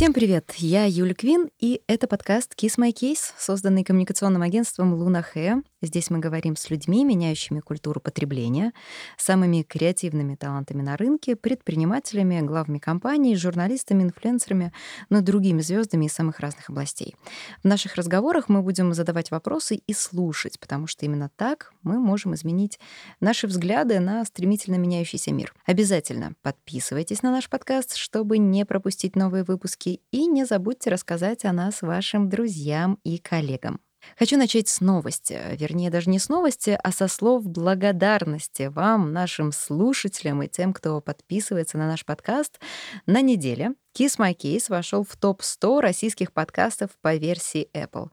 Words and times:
Всем 0.00 0.14
привет! 0.14 0.54
Я 0.56 0.86
Юля 0.86 1.12
Квин, 1.12 1.50
и 1.58 1.82
это 1.86 2.06
подкаст 2.08 2.54
Kiss 2.56 2.78
My 2.78 2.90
Case, 2.90 3.34
созданный 3.36 3.84
коммуникационным 3.84 4.40
агентством 4.40 4.94
Луна 4.94 5.20
Хэ. 5.20 5.56
Здесь 5.82 6.10
мы 6.10 6.18
говорим 6.18 6.56
с 6.56 6.68
людьми, 6.68 7.04
меняющими 7.04 7.60
культуру 7.60 8.00
потребления, 8.00 8.72
самыми 9.16 9.62
креативными 9.62 10.34
талантами 10.34 10.82
на 10.82 10.96
рынке, 10.96 11.36
предпринимателями, 11.36 12.40
главами 12.40 12.78
компаний, 12.78 13.34
журналистами, 13.34 14.02
инфлюенсерами, 14.02 14.72
но 15.08 15.16
ну 15.16 15.22
и 15.22 15.24
другими 15.24 15.62
звездами 15.62 16.06
из 16.06 16.12
самых 16.12 16.40
разных 16.40 16.68
областей. 16.68 17.16
В 17.62 17.66
наших 17.66 17.94
разговорах 17.94 18.50
мы 18.50 18.60
будем 18.62 18.92
задавать 18.92 19.30
вопросы 19.30 19.76
и 19.76 19.94
слушать, 19.94 20.60
потому 20.60 20.86
что 20.86 21.06
именно 21.06 21.30
так 21.36 21.72
мы 21.82 21.98
можем 21.98 22.34
изменить 22.34 22.78
наши 23.20 23.46
взгляды 23.46 24.00
на 24.00 24.24
стремительно 24.26 24.76
меняющийся 24.76 25.32
мир. 25.32 25.54
Обязательно 25.64 26.34
подписывайтесь 26.42 27.22
на 27.22 27.30
наш 27.30 27.48
подкаст, 27.48 27.96
чтобы 27.96 28.36
не 28.36 28.66
пропустить 28.66 29.16
новые 29.16 29.44
выпуски 29.44 30.00
и 30.10 30.26
не 30.26 30.44
забудьте 30.44 30.90
рассказать 30.90 31.44
о 31.46 31.52
нас 31.52 31.80
вашим 31.80 32.28
друзьям 32.28 32.98
и 33.02 33.16
коллегам. 33.16 33.80
Хочу 34.18 34.36
начать 34.36 34.68
с 34.68 34.80
новости, 34.80 35.38
вернее, 35.56 35.90
даже 35.90 36.10
не 36.10 36.18
с 36.18 36.28
новости, 36.28 36.78
а 36.82 36.92
со 36.92 37.08
слов 37.08 37.44
благодарности 37.44 38.64
вам, 38.64 39.12
нашим 39.12 39.52
слушателям 39.52 40.42
и 40.42 40.48
тем, 40.48 40.72
кто 40.72 41.00
подписывается 41.00 41.78
на 41.78 41.86
наш 41.86 42.04
подкаст. 42.04 42.60
На 43.06 43.20
неделе 43.20 43.74
Kiss 43.96 44.18
My 44.18 44.36
Case 44.36 44.66
вошел 44.68 45.04
в 45.04 45.16
топ-100 45.16 45.80
российских 45.80 46.32
подкастов 46.32 46.90
по 47.02 47.16
версии 47.16 47.68
Apple. 47.74 48.10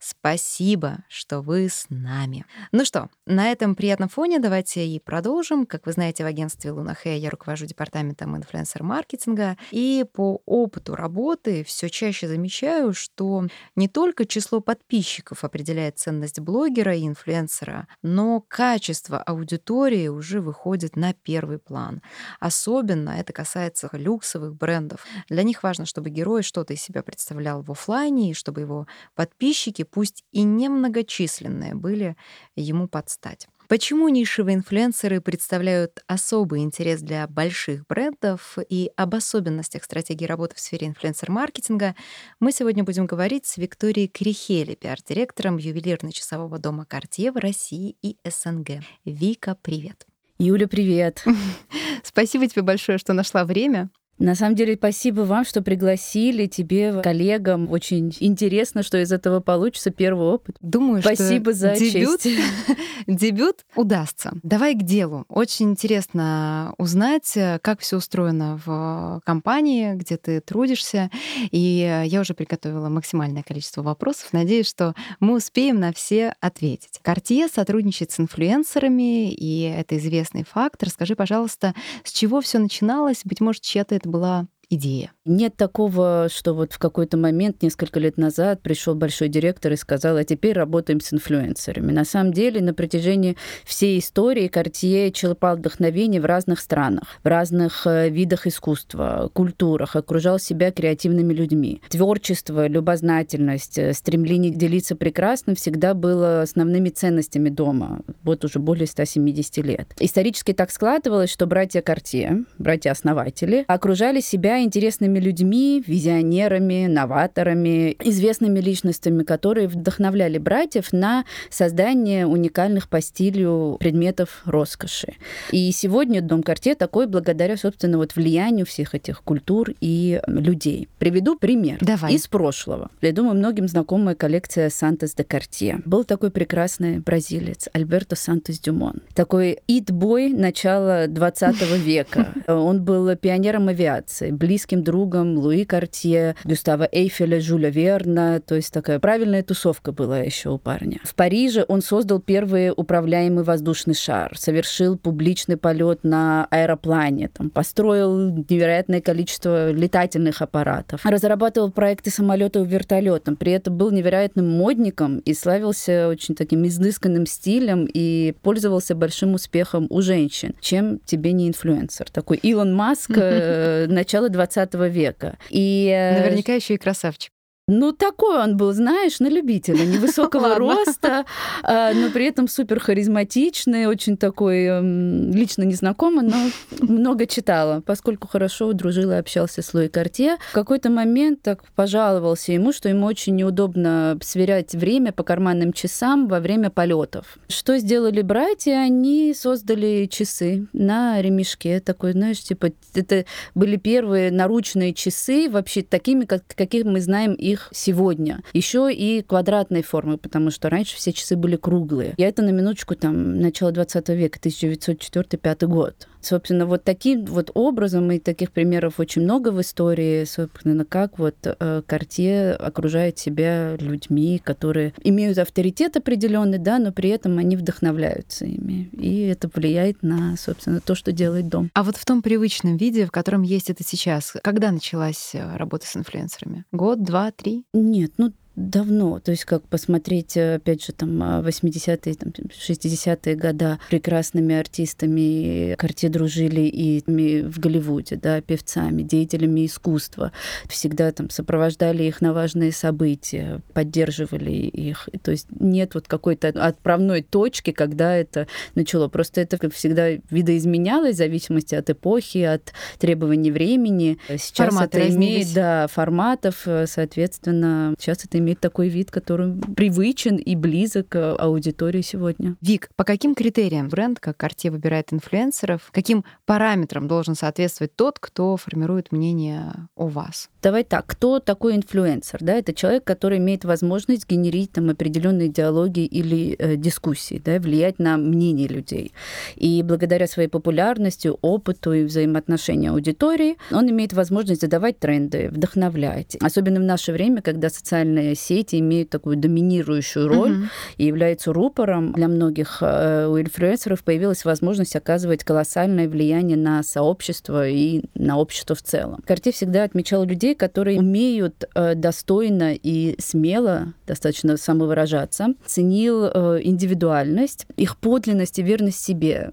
Спасибо, 0.00 1.04
что 1.08 1.40
вы 1.40 1.68
с 1.68 1.86
нами. 1.88 2.44
Ну 2.72 2.84
что, 2.84 3.10
на 3.26 3.52
этом 3.52 3.76
приятном 3.76 4.08
фоне 4.08 4.40
давайте 4.40 4.86
и 4.86 4.98
продолжим. 4.98 5.66
Как 5.66 5.86
вы 5.86 5.92
знаете, 5.92 6.24
в 6.24 6.26
агентстве 6.26 6.72
Луна 6.72 6.94
Хэ 6.94 7.16
я 7.16 7.30
руковожу 7.30 7.66
департаментом 7.66 8.36
инфлюенсер-маркетинга, 8.36 9.56
и 9.70 10.04
по 10.12 10.42
опыту 10.46 10.96
работы 10.96 11.62
все 11.62 11.88
чаще 11.88 12.26
замечаю, 12.26 12.92
что 12.92 13.46
не 13.76 13.86
только 13.86 14.26
число 14.26 14.60
подписчиков 14.60 15.44
определяет 15.44 15.98
ценность 15.98 16.40
блогера 16.40 16.96
и 16.96 17.06
инфлюенсера, 17.06 17.86
но 18.02 18.40
качество 18.40 19.18
аудитории 19.22 20.08
уже 20.08 20.40
выходит 20.40 20.96
на 20.96 21.12
первый 21.12 21.58
план. 21.58 22.02
Особенно 22.40 23.10
это 23.10 23.32
касается 23.32 23.88
люксовых 23.92 24.56
брендов. 24.56 25.06
Для 25.28 25.42
них 25.42 25.62
важно, 25.62 25.86
чтобы 25.86 26.10
герой 26.10 26.42
что-то 26.42 26.74
из 26.74 26.82
себя 26.82 27.02
представлял 27.02 27.62
в 27.62 27.70
офлайне, 27.70 28.30
и 28.30 28.34
чтобы 28.34 28.60
его 28.62 28.86
подписчики, 29.14 29.82
пусть 29.82 30.24
и 30.32 30.42
немногочисленные, 30.42 31.74
были 31.74 32.16
ему 32.56 32.88
под 32.88 33.10
стать. 33.10 33.48
Почему 33.70 34.08
нишевые 34.08 34.56
инфлюенсеры 34.56 35.20
представляют 35.20 36.02
особый 36.08 36.62
интерес 36.62 37.02
для 37.02 37.28
больших 37.28 37.86
брендов 37.86 38.58
и 38.68 38.90
об 38.96 39.14
особенностях 39.14 39.84
стратегии 39.84 40.24
работы 40.24 40.56
в 40.56 40.58
сфере 40.58 40.88
инфлюенсер-маркетинга 40.88 41.94
мы 42.40 42.50
сегодня 42.50 42.82
будем 42.82 43.06
говорить 43.06 43.46
с 43.46 43.58
Викторией 43.58 44.08
Крихели, 44.08 44.74
пиар-директором 44.74 45.56
ювелирно-часового 45.56 46.58
дома 46.58 46.84
Cartier 46.90 47.30
в 47.30 47.36
России 47.36 47.94
и 48.02 48.16
СНГ. 48.28 48.82
Вика, 49.04 49.56
привет. 49.62 50.04
Юля, 50.40 50.66
привет. 50.66 51.22
Спасибо 52.02 52.48
тебе 52.48 52.62
большое, 52.62 52.98
что 52.98 53.12
нашла 53.12 53.44
время. 53.44 53.88
На 54.20 54.34
самом 54.34 54.54
деле, 54.54 54.74
спасибо 54.76 55.22
вам, 55.22 55.46
что 55.46 55.62
пригласили, 55.62 56.46
тебе, 56.46 57.00
коллегам. 57.00 57.70
Очень 57.70 58.14
интересно, 58.20 58.82
что 58.82 59.00
из 59.00 59.12
этого 59.12 59.40
получится 59.40 59.90
первый 59.90 60.26
опыт. 60.26 60.56
Думаю, 60.60 61.00
спасибо 61.00 61.52
что 61.52 61.60
за 61.60 61.74
дебют, 61.76 62.20
честь. 62.20 62.38
дебют 63.06 63.64
удастся. 63.74 64.32
Давай 64.42 64.74
к 64.74 64.82
делу. 64.82 65.24
Очень 65.30 65.70
интересно 65.70 66.74
узнать, 66.76 67.32
как 67.62 67.80
все 67.80 67.96
устроено 67.96 68.60
в 68.62 69.22
компании, 69.24 69.94
где 69.94 70.18
ты 70.18 70.42
трудишься. 70.42 71.10
И 71.50 72.04
я 72.06 72.20
уже 72.20 72.34
приготовила 72.34 72.90
максимальное 72.90 73.42
количество 73.42 73.80
вопросов. 73.80 74.28
Надеюсь, 74.32 74.68
что 74.68 74.94
мы 75.18 75.36
успеем 75.36 75.80
на 75.80 75.94
все 75.94 76.34
ответить. 76.40 77.00
Cartier 77.02 77.50
сотрудничает 77.50 78.10
с 78.10 78.20
инфлюенсерами, 78.20 79.32
и 79.32 79.62
это 79.62 79.96
известный 79.96 80.44
факт. 80.44 80.82
Расскажи, 80.82 81.16
пожалуйста, 81.16 81.74
с 82.04 82.12
чего 82.12 82.42
все 82.42 82.58
начиналось? 82.58 83.22
Быть 83.24 83.40
может, 83.40 83.62
чья-то 83.62 83.94
это 83.94 84.09
была 84.10 84.46
идея. 84.70 85.12
Нет 85.26 85.56
такого, 85.56 86.28
что 86.32 86.54
вот 86.54 86.72
в 86.72 86.78
какой-то 86.78 87.16
момент, 87.16 87.62
несколько 87.62 87.98
лет 88.00 88.16
назад, 88.16 88.62
пришел 88.62 88.94
большой 88.94 89.28
директор 89.28 89.72
и 89.72 89.76
сказал, 89.76 90.16
а 90.16 90.24
теперь 90.24 90.54
работаем 90.54 91.00
с 91.00 91.12
инфлюенсерами. 91.12 91.92
На 91.92 92.04
самом 92.04 92.32
деле, 92.32 92.60
на 92.60 92.72
протяжении 92.72 93.36
всей 93.64 93.98
истории 93.98 94.48
Картье 94.48 95.10
черпал 95.10 95.56
вдохновение 95.56 96.20
в 96.20 96.24
разных 96.24 96.60
странах, 96.60 97.20
в 97.22 97.26
разных 97.26 97.86
э, 97.86 98.08
видах 98.08 98.46
искусства, 98.46 99.30
культурах, 99.32 99.96
окружал 99.96 100.38
себя 100.38 100.70
креативными 100.70 101.34
людьми. 101.34 101.82
Творчество, 101.88 102.68
любознательность, 102.68 103.76
э, 103.76 103.92
стремление 103.92 104.52
делиться 104.52 104.94
прекрасным 104.94 105.56
всегда 105.56 105.94
было 105.94 106.42
основными 106.42 106.90
ценностями 106.90 107.48
дома. 107.48 108.02
Вот 108.22 108.44
уже 108.44 108.60
более 108.60 108.86
170 108.86 109.58
лет. 109.58 109.94
Исторически 109.98 110.52
так 110.52 110.70
складывалось, 110.70 111.30
что 111.30 111.46
братья 111.46 111.82
Картье, 111.82 112.44
братья-основатели, 112.58 113.64
окружали 113.66 114.20
себя 114.20 114.59
интересными 114.62 115.18
людьми, 115.18 115.82
визионерами, 115.86 116.86
новаторами, 116.86 117.96
известными 118.00 118.60
личностями, 118.60 119.22
которые 119.22 119.68
вдохновляли 119.68 120.38
братьев 120.38 120.92
на 120.92 121.24
создание 121.50 122.26
уникальных 122.26 122.88
по 122.88 123.00
стилю 123.00 123.76
предметов 123.80 124.42
роскоши. 124.44 125.14
И 125.52 125.70
сегодня 125.72 126.22
Дом 126.22 126.42
Карте 126.42 126.74
такой 126.74 127.06
благодаря, 127.06 127.56
собственно, 127.56 127.98
вот 127.98 128.16
влиянию 128.16 128.66
всех 128.66 128.94
этих 128.94 129.22
культур 129.22 129.70
и 129.80 130.20
людей. 130.26 130.88
Приведу 130.98 131.36
пример 131.36 131.78
Давай. 131.80 132.14
из 132.14 132.26
прошлого. 132.26 132.90
Я 133.00 133.12
думаю, 133.12 133.34
многим 133.34 133.68
знакомая 133.68 134.14
коллекция 134.14 134.70
Сантос 134.70 135.14
де 135.14 135.24
Картье. 135.24 135.80
Был 135.84 136.04
такой 136.04 136.30
прекрасный 136.30 136.98
бразилец 136.98 137.68
Альберто 137.72 138.16
Сантос 138.16 138.58
Дюмон. 138.58 139.02
Такой 139.14 139.58
ит-бой 139.66 140.30
начала 140.30 141.06
20 141.06 141.62
века. 141.78 142.34
Он 142.46 142.82
был 142.82 143.14
пионером 143.16 143.68
авиации, 143.68 144.30
близким 144.50 144.82
другом 144.82 145.38
Луи 145.38 145.64
Картье, 145.64 146.34
Гюстава 146.42 146.88
Эйфеля, 146.90 147.40
Жюля 147.40 147.70
Верна. 147.70 148.40
То 148.40 148.56
есть 148.56 148.72
такая 148.72 148.98
правильная 148.98 149.44
тусовка 149.44 149.92
была 149.92 150.18
еще 150.18 150.48
у 150.48 150.58
парня. 150.58 150.98
В 151.04 151.14
Париже 151.14 151.64
он 151.68 151.82
создал 151.82 152.18
первый 152.18 152.72
управляемый 152.76 153.44
воздушный 153.44 153.94
шар, 153.94 154.36
совершил 154.36 154.98
публичный 154.98 155.56
полет 155.56 156.00
на 156.02 156.48
аэроплане, 156.50 157.28
там, 157.28 157.48
построил 157.50 158.18
невероятное 158.18 159.00
количество 159.00 159.70
летательных 159.70 160.42
аппаратов, 160.42 161.06
разрабатывал 161.06 161.70
проекты 161.70 162.10
самолетов 162.10 162.66
вертолетом, 162.66 163.36
при 163.36 163.52
этом 163.52 163.76
был 163.76 163.92
невероятным 163.92 164.48
модником 164.48 165.20
и 165.20 165.32
славился 165.32 166.08
очень 166.08 166.34
таким 166.34 166.66
изысканным 166.66 167.24
стилем 167.24 167.86
и 167.86 168.34
пользовался 168.42 168.96
большим 168.96 169.34
успехом 169.34 169.86
у 169.90 170.02
женщин. 170.02 170.56
Чем 170.60 170.98
тебе 171.04 171.30
не 171.30 171.46
инфлюенсер? 171.46 172.10
Такой 172.10 172.38
Илон 172.38 172.74
Маск 172.74 173.12
э, 173.14 173.86
начала 173.86 174.28
20 174.28 174.39
века. 174.88 175.38
И... 175.48 175.88
Э, 175.88 176.20
Наверняка 176.20 176.54
еще 176.54 176.74
и 176.74 176.78
красавчик. 176.78 177.32
Ну, 177.70 177.92
такой 177.92 178.42
он 178.42 178.56
был, 178.56 178.72
знаешь, 178.72 179.20
на 179.20 179.28
любителя, 179.28 179.84
невысокого 179.84 180.54
роста, 180.58 181.24
а, 181.62 181.92
но 181.94 182.10
при 182.10 182.26
этом 182.26 182.48
супер 182.48 182.80
харизматичный, 182.80 183.86
очень 183.86 184.16
такой, 184.16 184.64
эм, 184.64 185.30
лично 185.30 185.62
незнакомый, 185.62 186.26
но 186.26 186.36
много 186.80 187.26
читала, 187.26 187.80
поскольку 187.80 188.26
хорошо 188.26 188.72
дружила 188.72 189.12
и 189.12 189.20
общался 189.20 189.62
с 189.62 189.72
Луи 189.72 189.88
Карте. 189.88 190.36
В 190.50 190.52
какой-то 190.52 190.90
момент 190.90 191.42
так 191.42 191.62
пожаловался 191.76 192.52
ему, 192.52 192.72
что 192.72 192.88
ему 192.88 193.06
очень 193.06 193.36
неудобно 193.36 194.18
сверять 194.20 194.74
время 194.74 195.12
по 195.12 195.22
карманным 195.22 195.72
часам 195.72 196.26
во 196.26 196.40
время 196.40 196.70
полетов. 196.70 197.38
Что 197.48 197.78
сделали 197.78 198.22
братья? 198.22 198.78
Они 198.78 199.32
создали 199.32 200.08
часы 200.10 200.66
на 200.72 201.22
ремешке. 201.22 201.78
Такой, 201.78 202.12
знаешь, 202.12 202.40
типа, 202.40 202.72
это 202.94 203.24
были 203.54 203.76
первые 203.76 204.32
наручные 204.32 204.92
часы, 204.92 205.48
вообще 205.48 205.82
такими, 205.82 206.24
как, 206.24 206.42
каких 206.56 206.84
мы 206.84 207.00
знаем 207.00 207.34
их 207.34 207.59
их 207.60 207.68
сегодня. 207.72 208.42
Еще 208.52 208.92
и 208.92 209.22
квадратной 209.22 209.82
формы, 209.82 210.18
потому 210.18 210.50
что 210.50 210.68
раньше 210.68 210.96
все 210.96 211.12
часы 211.12 211.36
были 211.36 211.56
круглые. 211.56 212.14
Я 212.16 212.28
это 212.28 212.42
на 212.42 212.50
минуточку 212.50 212.94
там 212.94 213.38
начало 213.40 213.72
20 213.72 214.08
века, 214.10 214.38
1904-1905 214.38 215.66
год. 215.66 216.08
Собственно, 216.20 216.66
вот 216.66 216.84
таким 216.84 217.24
вот 217.24 217.50
образом, 217.54 218.10
и 218.10 218.18
таких 218.18 218.52
примеров 218.52 219.00
очень 219.00 219.22
много 219.22 219.50
в 219.50 219.60
истории, 219.60 220.24
собственно, 220.24 220.84
как 220.84 221.18
вот 221.18 221.36
э, 221.42 221.82
Картье 221.86 222.52
окружает 222.52 223.18
себя 223.18 223.76
людьми, 223.76 224.40
которые 224.42 224.92
имеют 225.02 225.38
авторитет 225.38 225.96
определенный, 225.96 226.58
да, 226.58 226.78
но 226.78 226.92
при 226.92 227.10
этом 227.10 227.38
они 227.38 227.56
вдохновляются 227.56 228.44
ими. 228.44 228.88
И 228.92 229.22
это 229.22 229.50
влияет 229.52 230.02
на, 230.02 230.36
собственно, 230.36 230.80
то, 230.80 230.94
что 230.94 231.12
делает 231.12 231.48
дом. 231.48 231.70
А 231.74 231.82
вот 231.82 231.96
в 231.96 232.04
том 232.04 232.22
привычном 232.22 232.76
виде, 232.76 233.06
в 233.06 233.10
котором 233.10 233.42
есть 233.42 233.70
это 233.70 233.82
сейчас, 233.84 234.36
когда 234.42 234.70
началась 234.70 235.30
э, 235.34 235.56
работа 235.56 235.86
с 235.86 235.96
инфлюенсерами? 235.96 236.64
Год, 236.72 237.02
два, 237.02 237.30
три? 237.32 237.64
Нет, 237.72 238.12
ну 238.18 238.32
давно. 238.68 239.20
То 239.20 239.30
есть 239.30 239.44
как 239.44 239.62
посмотреть, 239.62 240.36
опять 240.36 240.84
же, 240.84 240.92
там 240.92 241.22
80-е, 241.22 242.14
там, 242.14 242.28
60-е 242.30 243.34
года 243.36 243.78
прекрасными 243.88 244.54
артистами 244.54 245.74
Карте 245.76 246.08
дружили 246.08 246.62
и 246.62 247.02
в 247.06 247.58
Голливуде, 247.58 248.16
да, 248.16 248.40
певцами, 248.40 249.02
деятелями 249.02 249.66
искусства. 249.66 250.32
Всегда 250.68 251.10
там 251.12 251.30
сопровождали 251.30 252.04
их 252.04 252.20
на 252.20 252.32
важные 252.32 252.72
события, 252.72 253.60
поддерживали 253.72 254.52
их. 254.52 255.08
То 255.22 255.30
есть 255.30 255.46
нет 255.58 255.94
вот 255.94 256.06
какой-то 256.06 256.48
отправной 256.48 257.22
точки, 257.22 257.72
когда 257.72 258.14
это 258.16 258.46
начало. 258.74 259.08
Просто 259.08 259.40
это 259.40 259.70
всегда 259.70 260.08
видоизменялось 260.30 261.14
в 261.14 261.18
зависимости 261.18 261.74
от 261.74 261.88
эпохи, 261.90 262.38
от 262.38 262.72
требований 262.98 263.50
времени. 263.50 264.18
Сейчас 264.28 264.68
Форматы 264.68 264.98
это 264.98 265.14
имеет, 265.14 265.52
да, 265.54 265.86
форматов, 265.86 266.66
соответственно, 266.86 267.94
сейчас 267.98 268.24
это 268.24 268.38
имеет 268.38 268.49
такой 268.58 268.88
вид, 268.88 269.10
который 269.10 269.54
привычен 269.76 270.36
и 270.36 270.56
близок 270.56 271.10
к 271.10 271.36
аудитории 271.36 272.00
сегодня. 272.00 272.56
Вик, 272.60 272.90
по 272.96 273.04
каким 273.04 273.34
критериям 273.34 273.88
бренд, 273.88 274.18
как 274.18 274.42
Cartier, 274.42 274.70
выбирает 274.70 275.12
инфлюенсеров? 275.12 275.90
Каким 275.92 276.24
параметрам 276.46 277.06
должен 277.06 277.34
соответствовать 277.34 277.94
тот, 277.94 278.18
кто 278.18 278.56
формирует 278.56 279.12
мнение 279.12 279.72
о 279.96 280.08
вас? 280.08 280.48
Давай 280.62 280.84
так, 280.84 281.06
кто 281.06 281.38
такой 281.38 281.76
инфлюенсер? 281.76 282.38
Да, 282.40 282.54
это 282.54 282.72
человек, 282.72 283.04
который 283.04 283.38
имеет 283.38 283.64
возможность 283.64 284.28
генерить 284.28 284.72
там 284.72 284.90
определенные 284.90 285.48
диалоги 285.48 286.00
или 286.00 286.56
э, 286.58 286.76
дискуссии, 286.76 287.40
да, 287.44 287.58
влиять 287.58 287.98
на 287.98 288.16
мнение 288.16 288.68
людей. 288.68 289.12
И 289.56 289.82
благодаря 289.82 290.26
своей 290.26 290.48
популярности, 290.48 291.30
опыту 291.40 291.92
и 291.92 292.04
взаимоотношению 292.04 292.92
аудитории, 292.92 293.56
он 293.70 293.90
имеет 293.90 294.12
возможность 294.12 294.60
задавать 294.60 294.98
тренды, 294.98 295.48
вдохновлять. 295.50 296.36
Особенно 296.40 296.80
в 296.80 296.84
наше 296.84 297.12
время, 297.12 297.42
когда 297.42 297.70
социальные 297.70 298.34
сети 298.40 298.76
имеют 298.80 299.10
такую 299.10 299.36
доминирующую 299.36 300.26
роль 300.28 300.50
Мгм. 300.50 300.70
и 300.96 301.06
являются 301.06 301.52
рупором 301.52 302.12
для 302.12 302.28
многих 302.28 302.78
э, 302.80 303.26
у 303.26 303.38
инфлюенсеров 303.40 304.02
появилась 304.02 304.44
возможность 304.44 304.96
оказывать 304.96 305.44
колоссальное 305.44 306.08
влияние 306.08 306.56
на 306.56 306.82
сообщество 306.82 307.68
и 307.68 308.02
на 308.14 308.38
общество 308.38 308.74
в 308.74 308.82
целом. 308.82 309.22
Карте 309.26 309.52
всегда 309.52 309.84
отмечал 309.84 310.24
людей, 310.24 310.54
которые 310.54 310.98
умеют 310.98 311.64
э, 311.74 311.94
достойно 311.94 312.74
и 312.74 313.14
смело 313.20 313.94
достаточно 314.06 314.56
самовыражаться, 314.56 315.48
ценил 315.66 316.24
э, 316.24 316.60
индивидуальность, 316.62 317.66
их 317.76 317.96
подлинность 317.98 318.58
и 318.58 318.62
верность 318.62 319.00
себе 319.04 319.52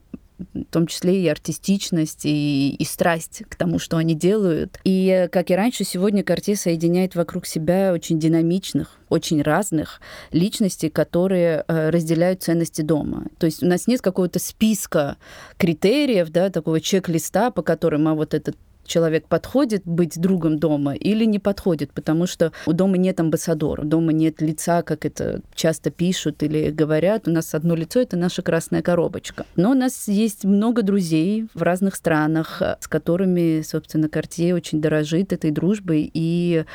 в 0.53 0.63
том 0.65 0.87
числе 0.87 1.21
и 1.23 1.27
артистичность, 1.27 2.25
и, 2.25 2.75
и 2.75 2.85
страсть 2.85 3.43
к 3.49 3.55
тому, 3.55 3.79
что 3.79 3.97
они 3.97 4.13
делают. 4.13 4.79
И, 4.83 5.27
как 5.31 5.49
и 5.49 5.55
раньше, 5.55 5.83
сегодня 5.83 6.23
Карте 6.23 6.55
соединяет 6.55 7.15
вокруг 7.15 7.45
себя 7.45 7.93
очень 7.93 8.19
динамичных, 8.19 8.97
очень 9.09 9.41
разных 9.41 10.01
личностей, 10.31 10.89
которые 10.89 11.63
э, 11.67 11.89
разделяют 11.89 12.43
ценности 12.43 12.81
дома. 12.81 13.25
То 13.37 13.45
есть 13.45 13.63
у 13.63 13.67
нас 13.67 13.87
нет 13.87 14.01
какого-то 14.01 14.39
списка 14.39 15.17
критериев, 15.57 16.29
да, 16.29 16.49
такого 16.49 16.81
чек-листа, 16.81 17.51
по 17.51 17.61
которым 17.61 18.07
а 18.07 18.13
вот 18.13 18.33
этот 18.33 18.55
человек 18.87 19.27
подходит 19.27 19.83
быть 19.85 20.19
другом 20.19 20.57
дома 20.57 20.95
или 20.95 21.25
не 21.25 21.39
подходит, 21.39 21.91
потому 21.91 22.25
что 22.25 22.51
у 22.65 22.73
дома 22.73 22.97
нет 22.97 23.19
амбассадора, 23.19 23.83
дома 23.83 24.13
нет 24.13 24.41
лица, 24.41 24.81
как 24.81 25.05
это 25.05 25.41
часто 25.53 25.91
пишут 25.91 26.41
или 26.43 26.71
говорят. 26.71 27.27
У 27.27 27.31
нас 27.31 27.53
одно 27.53 27.75
лицо— 27.75 27.99
это 28.01 28.17
наша 28.17 28.41
красная 28.41 28.81
коробочка. 28.81 29.45
Но 29.55 29.71
у 29.71 29.75
нас 29.75 30.07
есть 30.07 30.45
много 30.45 30.81
друзей 30.81 31.47
в 31.53 31.61
разных 31.61 31.95
странах, 31.95 32.61
с 32.79 32.87
которыми, 32.87 33.61
собственно, 33.61 34.09
Картье 34.09 34.55
очень 34.55 34.81
дорожит 34.81 35.33
этой 35.33 35.51
дружбой 35.51 36.09
и 36.13 36.65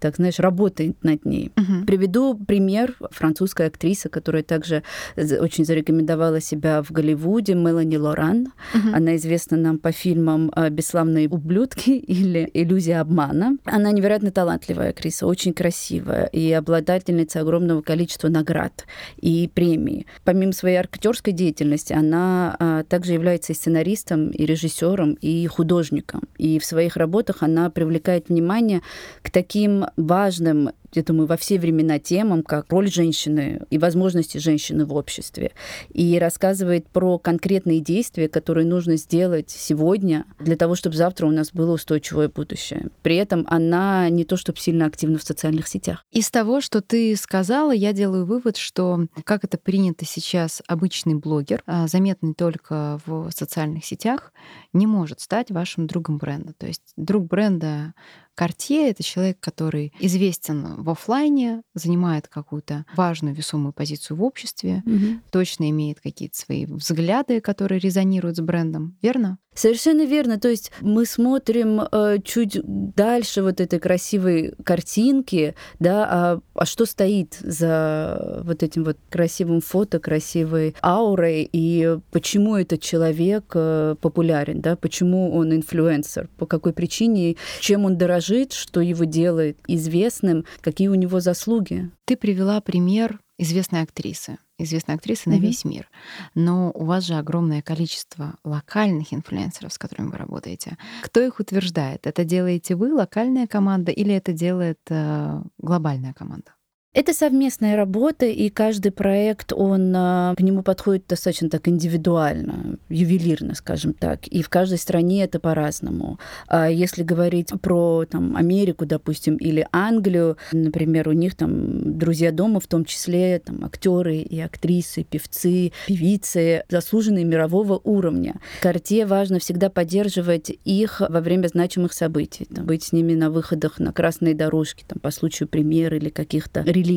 так 0.00 0.16
знаешь, 0.16 0.38
работает 0.38 0.96
над 1.02 1.24
ней. 1.24 1.50
Мгм. 1.56 1.86
Приведу 1.86 2.34
пример. 2.36 2.94
Французская 3.10 3.68
актриса, 3.68 4.08
которая 4.08 4.42
также 4.42 4.82
очень 5.16 5.64
зарекомендовала 5.64 6.40
себя 6.40 6.82
в 6.82 6.90
Голливуде, 6.90 7.54
Мелани 7.54 7.96
Лоран. 7.96 8.48
Мгм. 8.74 8.94
Она 8.94 9.16
известна 9.16 9.56
нам 9.56 9.78
по 9.78 9.92
фильмам 9.92 10.52
э, 10.54 10.70
«Бесславные 10.70 11.28
ублюдки» 11.28 11.90
или 11.90 12.50
«Иллюзия 12.54 13.00
обмана». 13.00 13.56
Она 13.64 13.92
невероятно 13.92 14.30
талантливая 14.30 14.90
актриса, 14.90 15.26
очень 15.26 15.52
красивая 15.52 16.26
и 16.26 16.52
обладательница 16.52 17.40
огромного 17.40 17.82
количества 17.82 18.28
наград 18.28 18.86
и 19.16 19.50
премий. 19.52 20.06
Помимо 20.24 20.52
своей 20.52 20.76
актерской 20.76 21.32
деятельности, 21.32 21.92
она 21.92 22.56
а, 22.58 22.82
также 22.84 23.12
является 23.12 23.52
и 23.52 23.56
сценаристом, 23.56 24.30
и 24.30 24.46
режиссером, 24.46 25.14
и 25.14 25.46
художником. 25.46 26.22
И 26.36 26.58
в 26.58 26.64
своих 26.64 26.96
работах 26.96 27.42
она 27.42 27.70
привлекает 27.70 28.28
внимание 28.28 28.82
к 29.22 29.30
таким 29.30 29.86
важным 29.96 30.70
я 30.92 31.02
думаю, 31.02 31.26
во 31.26 31.36
все 31.36 31.58
времена 31.58 31.98
темам, 31.98 32.42
как 32.42 32.72
роль 32.72 32.90
женщины 32.90 33.62
и 33.70 33.78
возможности 33.78 34.38
женщины 34.38 34.84
в 34.84 34.94
обществе. 34.94 35.52
И 35.90 36.18
рассказывает 36.18 36.88
про 36.88 37.18
конкретные 37.18 37.80
действия, 37.80 38.28
которые 38.28 38.66
нужно 38.66 38.96
сделать 38.96 39.50
сегодня 39.50 40.24
для 40.38 40.56
того, 40.56 40.74
чтобы 40.74 40.96
завтра 40.96 41.26
у 41.26 41.30
нас 41.30 41.52
было 41.52 41.72
устойчивое 41.72 42.28
будущее. 42.28 42.88
При 43.02 43.16
этом 43.16 43.44
она 43.48 44.08
не 44.08 44.24
то 44.24 44.36
чтобы 44.36 44.58
сильно 44.58 44.86
активна 44.86 45.18
в 45.18 45.22
социальных 45.22 45.68
сетях. 45.68 46.04
Из 46.12 46.30
того, 46.30 46.60
что 46.60 46.80
ты 46.80 47.16
сказала, 47.16 47.72
я 47.72 47.92
делаю 47.92 48.24
вывод, 48.24 48.56
что, 48.56 49.06
как 49.24 49.44
это 49.44 49.58
принято 49.58 50.04
сейчас, 50.04 50.62
обычный 50.66 51.14
блогер, 51.14 51.62
а, 51.66 51.86
заметный 51.86 52.34
только 52.34 53.00
в 53.06 53.30
социальных 53.30 53.84
сетях, 53.84 54.32
не 54.72 54.86
может 54.86 55.20
стать 55.20 55.50
вашим 55.50 55.86
другом 55.86 56.18
бренда. 56.18 56.52
То 56.54 56.66
есть 56.66 56.92
друг 56.96 57.26
бренда 57.26 57.94
Cartier— 58.38 58.90
это 58.90 59.02
человек, 59.02 59.38
который 59.40 59.92
известен 59.98 60.77
в 60.82 60.90
оффлайне, 60.90 61.62
занимает 61.74 62.28
какую-то 62.28 62.84
важную 62.96 63.34
весомую 63.34 63.72
позицию 63.72 64.16
в 64.16 64.22
обществе, 64.22 64.82
точно 65.30 65.70
имеет 65.70 66.00
какие-то 66.00 66.36
свои 66.36 66.66
взгляды, 66.66 67.40
которые 67.40 67.78
резонируют 67.78 68.36
с 68.36 68.40
брендом, 68.40 68.96
верно? 69.02 69.38
Совершенно 69.58 70.06
верно. 70.06 70.38
То 70.38 70.48
есть 70.48 70.70
мы 70.80 71.04
смотрим 71.04 71.80
э, 71.80 72.18
чуть 72.22 72.60
дальше 72.62 73.42
вот 73.42 73.60
этой 73.60 73.80
красивой 73.80 74.54
картинки, 74.62 75.56
да, 75.80 76.06
а, 76.08 76.40
а 76.54 76.64
что 76.64 76.86
стоит 76.86 77.36
за 77.40 78.40
вот 78.44 78.62
этим 78.62 78.84
вот 78.84 78.98
красивым 79.10 79.60
фото, 79.60 79.98
красивой 79.98 80.76
аурой, 80.80 81.48
и 81.52 81.98
почему 82.12 82.54
этот 82.54 82.80
человек 82.82 83.50
э, 83.56 83.96
популярен, 84.00 84.60
да, 84.60 84.76
почему 84.76 85.34
он 85.34 85.52
инфлюенсер, 85.52 86.28
по 86.36 86.46
какой 86.46 86.72
причине, 86.72 87.34
чем 87.58 87.84
он 87.84 87.98
дорожит, 87.98 88.52
что 88.52 88.80
его 88.80 89.02
делает 89.02 89.58
известным, 89.66 90.44
какие 90.60 90.86
у 90.86 90.94
него 90.94 91.18
заслуги. 91.18 91.90
Ты 92.04 92.16
привела 92.16 92.60
пример 92.60 93.18
известной 93.38 93.82
актрисы, 93.82 94.38
известной 94.58 94.96
актрисы 94.96 95.30
на 95.30 95.34
Мгм. 95.34 95.42
весь 95.42 95.64
мир. 95.64 95.88
Но 96.34 96.70
у 96.74 96.84
вас 96.84 97.04
же 97.04 97.14
огромное 97.14 97.62
количество 97.62 98.36
локальных 98.44 99.14
инфлюенсеров, 99.14 99.72
с 99.72 99.78
которыми 99.78 100.10
вы 100.10 100.16
работаете. 100.18 100.76
Кто 101.02 101.20
их 101.20 101.40
утверждает? 101.40 102.06
Это 102.06 102.24
делаете 102.24 102.74
вы, 102.74 102.92
локальная 102.92 103.46
команда, 103.46 103.92
или 103.92 104.12
это 104.14 104.32
делает 104.32 104.80
э, 104.90 105.42
глобальная 105.58 106.12
команда? 106.12 106.52
Это 106.94 107.12
совместная 107.12 107.76
работа, 107.76 108.24
и 108.24 108.48
каждый 108.48 108.92
проект, 108.92 109.52
он 109.52 109.92
а, 109.94 110.34
к 110.34 110.40
нему 110.40 110.62
подходит 110.62 111.04
достаточно 111.06 111.50
так 111.50 111.68
индивидуально, 111.68 112.78
ювелирно, 112.88 113.54
скажем 113.54 113.92
так. 113.92 114.26
И 114.26 114.42
в 114.42 114.48
каждой 114.48 114.78
стране 114.78 115.22
это 115.22 115.38
по-разному. 115.38 116.18
А 116.48 116.68
если 116.68 117.02
говорить 117.02 117.52
про 117.60 118.06
там, 118.10 118.36
Америку, 118.36 118.86
допустим, 118.86 119.36
или 119.36 119.68
Англию, 119.70 120.38
например, 120.50 121.10
у 121.10 121.12
них 121.12 121.36
там 121.36 121.98
друзья 121.98 122.32
дома, 122.32 122.58
в 122.58 122.66
том 122.66 122.86
числе 122.86 123.38
там, 123.38 123.66
актеры 123.66 124.16
и 124.16 124.40
актрисы, 124.40 125.04
певцы, 125.04 125.72
певицы, 125.86 126.64
заслуженные 126.70 127.24
мирового 127.26 127.80
уровня. 127.84 128.40
Карте 128.62 129.04
важно 129.04 129.40
всегда 129.40 129.68
поддерживать 129.68 130.50
их 130.64 131.00
во 131.06 131.20
время 131.20 131.48
значимых 131.48 131.92
событий, 131.92 132.46
там, 132.46 132.64
быть 132.64 132.82
с 132.82 132.92
ними 132.92 133.12
на 133.12 133.30
выходах 133.30 133.78
на 133.78 133.92
красной 133.92 134.32
дорожке, 134.32 134.84
там, 134.88 134.98
по 134.98 135.10
случаю 135.10 135.48
премьер 135.48 135.94
или 135.94 136.08
каких-то 136.08 136.62
релизов. 136.62 136.87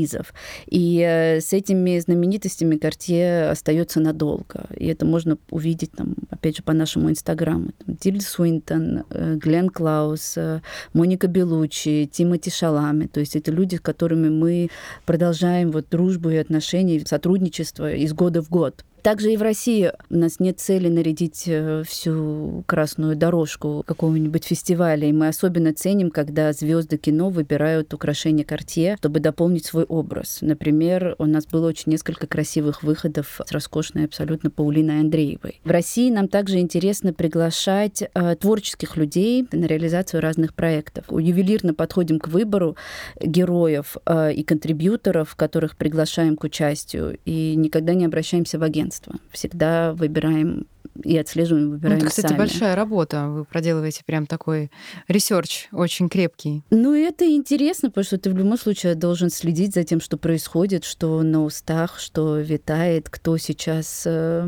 И 0.68 1.00
э, 1.06 1.40
с 1.40 1.54
этими 1.54 2.00
знаменитостями 2.00 2.78
Картье 2.78 3.50
остается 3.50 4.00
надолго. 4.00 4.66
И 4.78 4.88
это 4.88 5.06
можно 5.06 5.38
увидеть, 5.50 5.92
там, 5.92 6.16
опять 6.30 6.58
же, 6.58 6.64
по 6.64 6.74
нашему 6.74 7.10
инстаграму. 7.10 7.72
Тильда 8.00 8.24
Суинтон, 8.24 9.04
э, 9.10 9.36
Глен 9.36 9.70
Клаус, 9.70 10.34
э, 10.38 10.62
Моника 10.94 11.28
Белучи, 11.28 12.10
Тимоти 12.12 12.50
Шалами. 12.50 13.08
То 13.08 13.20
есть 13.20 13.36
это 13.36 13.52
люди, 13.52 13.76
с 13.76 13.82
которыми 13.82 14.30
мы 14.30 14.70
продолжаем 15.06 15.72
вот 15.72 15.88
дружбу 15.90 16.30
и 16.30 16.38
отношения, 16.38 17.04
сотрудничество 17.06 17.94
из 17.94 18.14
года 18.14 18.42
в 18.42 18.50
год. 18.50 18.84
Также 19.04 19.34
и 19.34 19.38
в 19.38 19.42
России 19.42 19.92
у 20.12 20.16
нас 20.16 20.40
нет 20.40 20.60
цели 20.60 20.88
нарядить 20.88 21.46
э, 21.48 21.84
всю 21.88 22.64
красную 22.68 23.16
дорожку 23.16 23.84
какого-нибудь 23.86 24.46
фестиваля, 24.46 25.08
и 25.08 25.12
мы 25.12 25.28
особенно 25.28 25.74
ценим, 25.74 26.12
когда 26.12 26.54
звезды 26.54 26.98
кино 26.98 27.30
выбирают 27.30 27.96
украшения 27.96 28.46
Cartier, 28.46 28.98
чтобы 28.98 29.20
дополнить 29.20 29.66
свой 29.66 29.86
образ. 29.86 30.40
Например, 30.42 31.16
у 31.18 31.26
нас 31.26 31.48
было 31.48 31.68
очень 31.68 31.92
несколько 31.92 32.28
красивых 32.28 32.84
выходов 32.84 33.42
с 33.44 33.52
роскошной 33.52 34.06
абсолютно 34.06 34.52
Паулиной 34.52 35.00
Андреевой. 35.00 35.62
В 35.64 35.72
России 35.72 36.12
нам 36.12 36.28
также 36.28 36.60
интересно 36.60 37.12
приглашать 37.12 38.04
э, 38.04 38.36
творческих 38.36 38.98
людей 38.98 39.48
на 39.52 39.66
реализацию 39.66 40.22
разных 40.22 40.54
проектов. 40.54 41.06
Ювелирно 41.10 41.74
подходим 41.74 42.20
к 42.20 42.28
выбору 42.28 42.76
героев 43.20 43.98
э, 44.06 44.34
и 44.34 44.44
контрибьюторов, 44.44 45.36
которых 45.36 45.76
приглашаем 45.76 46.38
к 46.38 46.44
участию, 46.44 47.18
и 47.26 47.56
никогда 47.56 47.96
не 47.96 48.06
обращаемся 48.06 48.60
в 48.60 48.64
агентство 48.64 48.91
агентства. 48.92 49.16
Всегда 49.32 49.94
выбираем 49.94 50.68
и 51.04 51.18
отслеживаем, 51.18 51.68
ну, 51.68 51.72
выбираем 51.72 52.00
Это, 52.00 52.08
кстати, 52.08 52.28
сами. 52.28 52.38
большая 52.38 52.76
работа. 52.76 53.28
Вы 53.30 53.46
проделываете 53.46 54.04
прям 54.06 54.28
такой 54.28 54.72
research 55.08 55.70
очень 55.72 56.10
крепкий. 56.10 56.64
Ну, 56.70 56.94
это 56.94 57.26
интересно, 57.26 57.90
потому 57.90 58.04
что 58.04 58.18
ты 58.18 58.30
в 58.30 58.38
любом 58.38 58.58
случае 58.58 58.96
должен 58.96 59.30
следить 59.30 59.74
за 59.74 59.84
тем, 59.84 60.02
что 60.02 60.18
происходит, 60.18 60.84
что 60.84 61.22
на 61.24 61.44
устах, 61.44 61.98
что 61.98 62.40
витает, 62.40 63.10
кто 63.10 63.38
сейчас 63.38 64.04
э, 64.06 64.44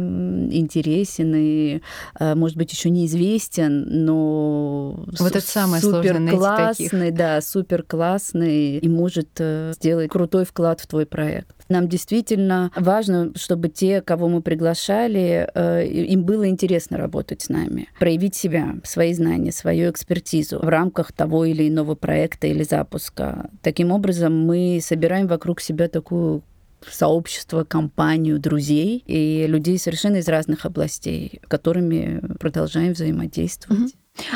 интересен 0.52 1.34
и, 1.34 1.82
э, 2.20 2.36
может 2.36 2.58
быть, 2.58 2.74
еще 2.74 2.90
неизвестен, 2.90 4.06
но 4.06 5.06
вот 5.20 5.36
это 5.36 5.42
самое 5.42 5.82
сложное 5.82 6.30
классный, 6.30 7.12
да, 7.12 7.42
супер 7.42 7.84
классный 7.84 8.80
и 8.80 8.90
может 8.90 9.30
э, 9.40 9.72
сделать 9.76 10.12
крутой 10.12 10.46
вклад 10.46 10.82
в 10.82 10.88
твой 10.88 11.06
проект. 11.06 11.56
Нам 11.74 11.88
действительно 11.88 12.72
важно, 12.76 13.32
чтобы 13.36 13.68
те, 13.68 14.02
кого 14.02 14.30
мы 14.30 14.44
приглашали, 14.44 15.50
э, 15.56 15.88
им 15.88 16.24
было 16.24 16.48
интересно 16.48 17.00
работать 17.00 17.42
с 17.42 17.50
нами, 17.50 17.90
проявить 17.98 18.36
себя, 18.36 18.76
свои 18.84 19.12
знания, 19.16 19.52
свою 19.52 19.90
экспертизу 19.90 20.60
в 20.60 20.70
рамках 20.70 21.12
того 21.12 21.46
или 21.46 21.68
иного 21.68 21.96
проекта 21.96 22.46
или 22.46 22.62
запуска. 22.62 23.50
Таким 23.64 23.90
образом, 23.90 24.46
мы 24.46 24.82
собираем 24.84 25.26
вокруг 25.26 25.62
себя 25.62 25.88
такую 25.88 26.44
сообщество, 26.88 27.64
компанию 27.64 28.38
друзей 28.38 29.04
и 29.08 29.48
людей 29.48 29.80
совершенно 29.80 30.18
из 30.18 30.28
разных 30.28 30.68
областей, 30.68 31.42
которыми 31.48 32.22
продолжаем 32.40 32.94
взаимодействовать. 32.94 33.96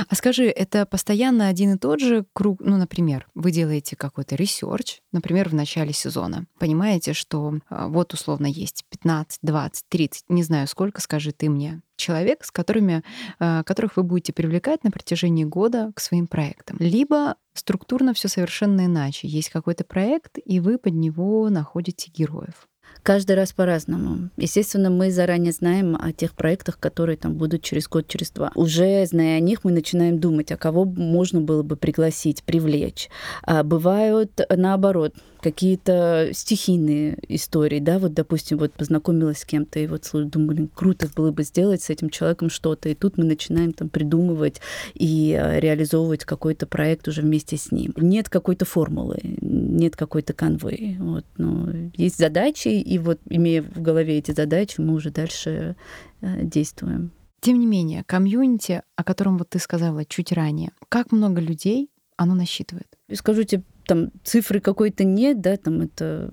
А 0.09 0.15
скажи, 0.15 0.45
это 0.45 0.85
постоянно 0.85 1.47
один 1.47 1.75
и 1.75 1.77
тот 1.77 1.99
же 1.99 2.25
круг? 2.33 2.59
Ну, 2.61 2.77
например, 2.77 3.27
вы 3.35 3.51
делаете 3.51 3.95
какой-то 3.95 4.35
research, 4.35 5.01
например, 5.11 5.49
в 5.49 5.53
начале 5.53 5.93
сезона. 5.93 6.45
Понимаете, 6.59 7.13
что 7.13 7.59
а, 7.69 7.87
вот 7.87 8.13
условно 8.13 8.47
есть 8.47 8.85
15, 8.89 9.39
20, 9.43 9.85
30, 9.87 10.25
не 10.29 10.43
знаю 10.43 10.67
сколько, 10.67 11.01
скажи 11.01 11.31
ты 11.31 11.49
мне, 11.49 11.81
человек, 11.95 12.43
с 12.43 12.51
которыми, 12.51 13.03
а, 13.39 13.63
которых 13.63 13.97
вы 13.97 14.03
будете 14.03 14.33
привлекать 14.33 14.83
на 14.83 14.91
протяжении 14.91 15.43
года 15.43 15.91
к 15.95 15.99
своим 15.99 16.27
проектам. 16.27 16.77
Либо 16.79 17.35
структурно 17.53 18.13
все 18.13 18.27
совершенно 18.27 18.85
иначе. 18.85 19.27
Есть 19.27 19.49
какой-то 19.49 19.83
проект, 19.83 20.37
и 20.43 20.59
вы 20.59 20.77
под 20.77 20.93
него 20.93 21.49
находите 21.49 22.11
героев. 22.11 22.67
Каждый 23.03 23.37
раз 23.37 23.53
по-разному. 23.53 24.29
Естественно, 24.35 24.89
мы 24.89 25.11
заранее 25.11 25.53
знаем 25.53 25.95
о 25.95 26.11
тех 26.11 26.33
проектах, 26.33 26.77
которые 26.77 27.15
там 27.15 27.35
будут 27.35 27.61
через 27.61 27.87
год, 27.87 28.07
через 28.07 28.31
два. 28.31 28.51
Уже 28.55 29.05
зная 29.05 29.37
о 29.37 29.39
них, 29.39 29.63
мы 29.63 29.71
начинаем 29.71 30.19
думать, 30.19 30.51
а 30.51 30.57
кого 30.57 30.83
можно 30.83 31.39
было 31.39 31.63
бы 31.63 31.77
пригласить, 31.77 32.43
привлечь. 32.43 33.09
А 33.43 33.63
бывают 33.63 34.41
наоборот 34.49 35.13
какие-то 35.41 36.29
стихийные 36.33 37.17
истории, 37.29 37.79
да, 37.79 37.99
вот, 37.99 38.13
допустим, 38.13 38.57
вот 38.57 38.73
познакомилась 38.73 39.39
с 39.39 39.45
кем-то, 39.45 39.79
и 39.79 39.87
вот 39.87 40.09
думаю, 40.13 40.69
круто 40.73 41.07
было 41.15 41.31
бы 41.31 41.43
сделать 41.43 41.81
с 41.81 41.89
этим 41.89 42.09
человеком 42.09 42.49
что-то, 42.49 42.89
и 42.89 42.95
тут 42.95 43.17
мы 43.17 43.23
начинаем 43.23 43.71
там 43.71 43.89
придумывать 43.89 44.61
и 44.93 45.33
а, 45.39 45.59
реализовывать 45.59 46.25
какой-то 46.25 46.65
проект 46.65 47.07
уже 47.07 47.21
вместе 47.21 47.57
с 47.57 47.71
ним. 47.71 47.93
Нет 47.97 48.29
какой-то 48.29 48.65
формулы, 48.65 49.19
нет 49.23 49.95
какой-то 49.95 50.33
канвы, 50.33 50.97
вот, 50.99 51.25
но 51.37 51.69
есть 51.95 52.17
задачи, 52.17 52.67
и 52.81 52.97
вот 52.97 53.19
имея 53.29 53.61
в 53.61 53.81
голове 53.81 54.17
эти 54.17 54.31
задачи, 54.31 54.79
мы 54.79 54.93
уже 54.93 55.11
дальше 55.11 55.75
э, 56.21 56.43
действуем. 56.43 57.11
Тем 57.39 57.59
не 57.59 57.65
менее, 57.65 58.03
комьюнити, 58.03 58.81
о 58.95 59.03
котором 59.03 59.37
вот 59.37 59.49
ты 59.49 59.59
сказала 59.59 60.05
чуть 60.05 60.31
ранее, 60.31 60.71
как 60.89 61.11
много 61.11 61.39
людей 61.39 61.89
оно 62.15 62.33
насчитывает? 62.33 62.87
Скажу 63.13 63.43
тебе, 63.43 63.63
там 63.85 64.11
цифры 64.23 64.59
какой-то 64.59 65.03
нет, 65.03 65.39
да, 65.39 65.55
там 65.57 65.81
это 65.81 66.31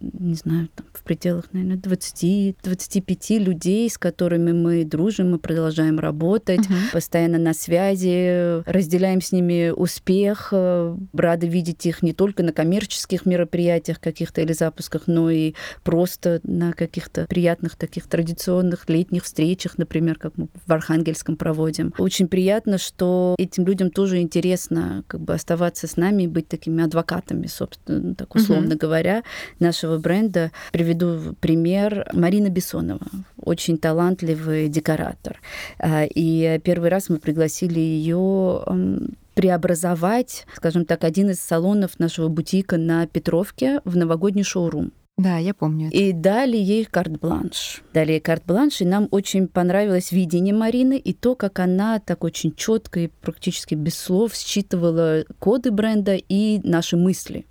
не 0.00 0.34
знаю, 0.34 0.68
там, 0.74 0.86
в 0.92 1.02
пределах, 1.02 1.44
наверное, 1.52 1.76
20-25 1.76 3.38
людей, 3.38 3.88
с 3.88 3.98
которыми 3.98 4.52
мы 4.52 4.84
дружим, 4.84 5.30
мы 5.30 5.38
продолжаем 5.38 5.98
работать, 5.98 6.60
угу. 6.60 6.74
постоянно 6.92 7.38
на 7.38 7.54
связи, 7.54 8.62
разделяем 8.68 9.20
с 9.20 9.32
ними 9.32 9.70
успех, 9.70 10.48
э, 10.52 10.96
рады 11.12 11.46
видеть 11.46 11.86
их 11.86 12.02
не 12.02 12.12
только 12.12 12.42
на 12.42 12.52
коммерческих 12.52 13.26
мероприятиях 13.26 14.00
каких-то 14.00 14.40
или 14.40 14.52
запусках, 14.52 15.02
но 15.06 15.30
и 15.30 15.54
просто 15.84 16.40
на 16.42 16.72
каких-то 16.72 17.26
приятных 17.26 17.76
таких 17.76 18.06
традиционных 18.06 18.88
летних 18.88 19.24
встречах, 19.24 19.78
например, 19.78 20.18
как 20.18 20.36
мы 20.36 20.48
в 20.66 20.72
Архангельском 20.72 21.36
проводим. 21.36 21.92
Очень 21.98 22.28
приятно, 22.28 22.78
что 22.78 23.34
этим 23.38 23.64
людям 23.66 23.90
тоже 23.90 24.20
интересно 24.20 25.04
как 25.06 25.20
бы 25.20 25.34
оставаться 25.34 25.86
с 25.86 25.96
нами 25.96 26.24
и 26.24 26.26
быть 26.26 26.48
такими 26.48 26.82
адвокатами, 26.82 27.46
собственно, 27.46 28.14
так 28.14 28.34
условно 28.34 28.70
угу. 28.70 28.78
говоря, 28.78 29.22
наш 29.58 29.75
нашего 29.76 29.98
бренда. 29.98 30.52
Приведу 30.72 31.34
пример. 31.40 32.08
Марина 32.12 32.48
Бессонова, 32.48 33.06
очень 33.42 33.76
талантливый 33.76 34.68
декоратор. 34.68 35.40
А, 35.78 36.04
и 36.04 36.58
первый 36.64 36.88
раз 36.88 37.10
мы 37.10 37.18
пригласили 37.18 37.78
ее 37.78 38.64
преобразовать, 39.34 40.46
скажем 40.54 40.86
так, 40.86 41.04
один 41.04 41.28
из 41.28 41.40
салонов 41.40 41.98
нашего 41.98 42.28
бутика 42.28 42.78
на 42.78 43.06
Петровке 43.06 43.82
в 43.84 43.94
новогодний 43.96 44.44
шоурум. 44.44 44.92
Да, 45.18 45.38
я 45.38 45.54
помню. 45.54 45.88
Это. 45.88 45.96
И 45.96 46.12
дали 46.12 46.58
ей 46.58 46.84
карт-бланш. 46.84 47.82
Дали 47.94 48.12
ей 48.12 48.20
карт-бланш, 48.20 48.82
и 48.82 48.84
нам 48.84 49.08
очень 49.10 49.48
понравилось 49.48 50.12
видение 50.12 50.52
Марины 50.52 50.98
и 50.98 51.14
то, 51.14 51.34
как 51.34 51.58
она 51.58 51.98
так 52.00 52.22
очень 52.22 52.54
четко 52.54 53.00
и 53.00 53.06
практически 53.06 53.74
без 53.74 53.98
слов 53.98 54.34
считывала 54.34 55.24
коды 55.38 55.70
бренда 55.70 56.16
и 56.16 56.60
наши 56.68 56.98
мысли. 56.98 57.46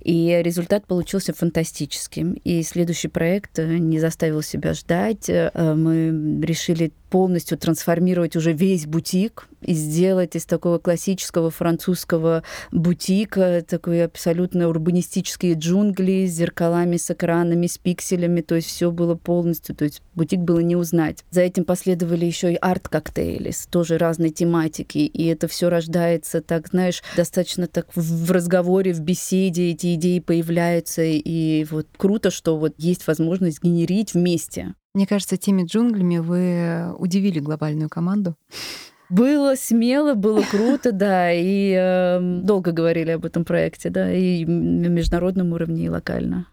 И 0.00 0.38
результат 0.44 0.86
получился 0.86 1.32
фантастическим. 1.32 2.34
И 2.44 2.62
следующий 2.62 3.08
проект 3.08 3.58
э, 3.58 3.78
не 3.78 3.98
заставил 3.98 4.42
себя 4.42 4.74
ждать. 4.74 5.30
Э, 5.30 5.50
мы 5.74 6.42
решили 6.42 6.92
полностью 7.10 7.58
трансформировать 7.58 8.36
уже 8.36 8.52
весь 8.52 8.86
бутик 8.86 9.48
и 9.62 9.72
сделать 9.72 10.36
из 10.36 10.44
такого 10.44 10.78
классического 10.78 11.50
французского 11.50 12.42
бутика 12.70 13.64
такой 13.66 14.04
абсолютно 14.04 14.68
урбанистические 14.68 15.54
джунгли 15.54 16.26
с 16.26 16.32
зеркалами, 16.32 16.96
с 16.96 17.10
экранами, 17.10 17.66
с 17.66 17.78
пикселями. 17.78 18.40
То 18.40 18.54
есть 18.54 18.68
все 18.68 18.90
было 18.90 19.14
полностью, 19.14 19.74
то 19.74 19.84
есть 19.84 20.02
бутик 20.14 20.40
было 20.40 20.60
не 20.60 20.76
узнать. 20.76 21.24
За 21.30 21.40
этим 21.40 21.64
последовали 21.64 22.24
еще 22.24 22.52
и 22.52 22.58
арт-коктейли 22.60 23.50
с 23.50 23.66
тоже 23.66 23.98
разной 23.98 24.30
тематики. 24.30 24.98
И 24.98 25.26
это 25.26 25.48
все 25.48 25.68
рождается 25.68 26.40
так, 26.40 26.68
знаешь, 26.68 27.02
достаточно 27.16 27.66
так 27.66 27.88
в 27.94 28.30
разговоре, 28.30 28.92
в 28.92 29.00
беседе 29.00 29.70
эти 29.70 29.94
идеи 29.94 30.18
появляются, 30.18 31.02
и 31.02 31.64
вот 31.70 31.86
круто, 31.96 32.30
что 32.30 32.56
вот 32.56 32.74
есть 32.78 33.06
возможность 33.06 33.62
генерить 33.62 34.14
вместе. 34.14 34.74
Мне 34.98 35.06
кажется, 35.06 35.36
теми 35.36 35.62
джунглями 35.62 36.18
вы 36.18 36.92
удивили 36.98 37.38
глобальную 37.38 37.88
команду. 37.88 38.34
Было 39.08 39.54
смело, 39.54 40.14
было 40.14 40.42
круто, 40.42 40.90
да, 40.90 41.32
и 41.32 41.72
э, 41.72 42.18
долго 42.42 42.72
говорили 42.72 43.12
об 43.12 43.24
этом 43.24 43.44
проекте, 43.44 43.90
да, 43.90 44.12
и 44.12 44.44
на 44.44 44.88
международном 44.88 45.52
уровне, 45.52 45.84
и 45.84 45.88
локально. 45.88 46.48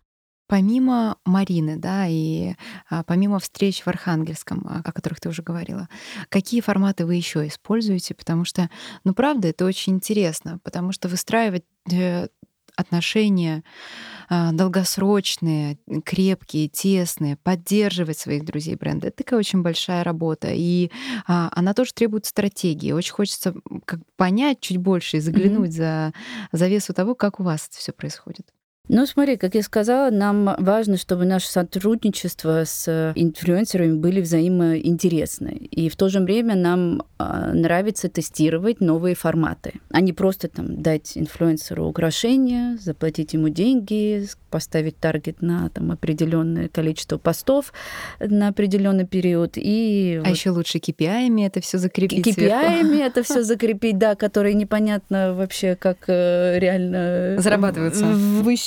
Помимо 0.47 1.17
Марины, 1.25 1.77
да, 1.77 2.05
и 2.07 2.53
а, 2.87 3.03
помимо 3.03 3.39
встреч 3.39 3.81
в 3.81 3.87
Архангельском, 3.87 4.67
о, 4.67 4.87
о 4.87 4.91
которых 4.91 5.19
ты 5.19 5.29
уже 5.29 5.41
говорила, 5.41 5.89
какие 6.29 6.61
форматы 6.61 7.07
вы 7.07 7.15
еще 7.15 7.47
используете? 7.47 8.13
Потому 8.13 8.45
что, 8.45 8.69
ну, 9.03 9.15
правда, 9.15 9.47
это 9.47 9.65
очень 9.65 9.93
интересно, 9.93 10.59
потому 10.63 10.91
что 10.91 11.07
выстраивать 11.07 11.63
э, 11.91 12.27
отношения 12.75 13.63
а, 14.27 14.51
долгосрочные, 14.51 15.77
крепкие, 16.03 16.67
тесные, 16.67 17.37
поддерживать 17.37 18.17
своих 18.17 18.43
друзей 18.43 18.75
бренда. 18.75 19.07
Это 19.07 19.17
такая 19.17 19.39
очень 19.39 19.61
большая 19.61 20.03
работа. 20.03 20.49
И 20.51 20.91
а, 21.27 21.49
она 21.53 21.73
тоже 21.73 21.93
требует 21.93 22.25
стратегии. 22.25 22.91
Очень 22.91 23.13
хочется 23.13 23.53
как 23.85 23.99
понять 24.15 24.59
чуть 24.61 24.77
больше 24.77 25.17
и 25.17 25.19
заглянуть 25.19 25.71
mm-hmm. 25.71 26.11
за 26.51 26.57
завесу 26.57 26.93
того, 26.93 27.15
как 27.15 27.39
у 27.39 27.43
вас 27.43 27.67
это 27.67 27.77
все 27.77 27.91
происходит. 27.91 28.54
Ну, 28.87 29.05
смотри, 29.05 29.37
как 29.37 29.55
я 29.55 29.63
сказала, 29.63 30.11
нам 30.11 30.55
важно, 30.59 30.97
чтобы 30.97 31.25
наше 31.25 31.47
сотрудничество 31.47 32.65
с 32.65 33.13
инфлюенсерами 33.15 33.93
были 33.93 34.21
взаимоинтересны. 34.21 35.67
И 35.71 35.89
в 35.89 35.95
то 35.95 36.09
же 36.09 36.19
время 36.19 36.55
нам 36.55 37.03
э, 37.17 37.51
нравится 37.53 38.09
тестировать 38.09 38.81
новые 38.81 39.15
форматы, 39.15 39.73
а 39.89 40.01
не 40.01 40.13
просто 40.13 40.47
там 40.47 40.81
дать 40.81 41.17
инфлюенсеру 41.17 41.85
украшения, 41.87 42.77
заплатить 42.77 43.33
ему 43.33 43.49
деньги, 43.49 44.27
поставить 44.51 44.97
таргет 44.97 45.41
на 45.41 45.69
там, 45.69 45.91
определенное 45.91 46.69
количество 46.69 47.17
постов 47.17 47.73
на 48.19 48.49
определенный 48.49 49.05
период. 49.05 49.53
И 49.55 50.21
а 50.23 50.27
вот... 50.27 50.35
еще 50.35 50.51
лучше 50.51 50.77
KPI 50.77 51.45
это 51.45 51.59
все 51.59 51.77
закрепить. 51.77 52.25
KPI 52.25 53.01
это 53.01 53.23
все 53.23 53.43
закрепить, 53.43 53.97
да, 53.97 54.15
которые 54.15 54.53
непонятно 54.53 55.33
вообще, 55.33 55.75
как 55.75 56.05
э, 56.07 56.59
реально 56.59 57.35
зарабатываются. 57.39 58.05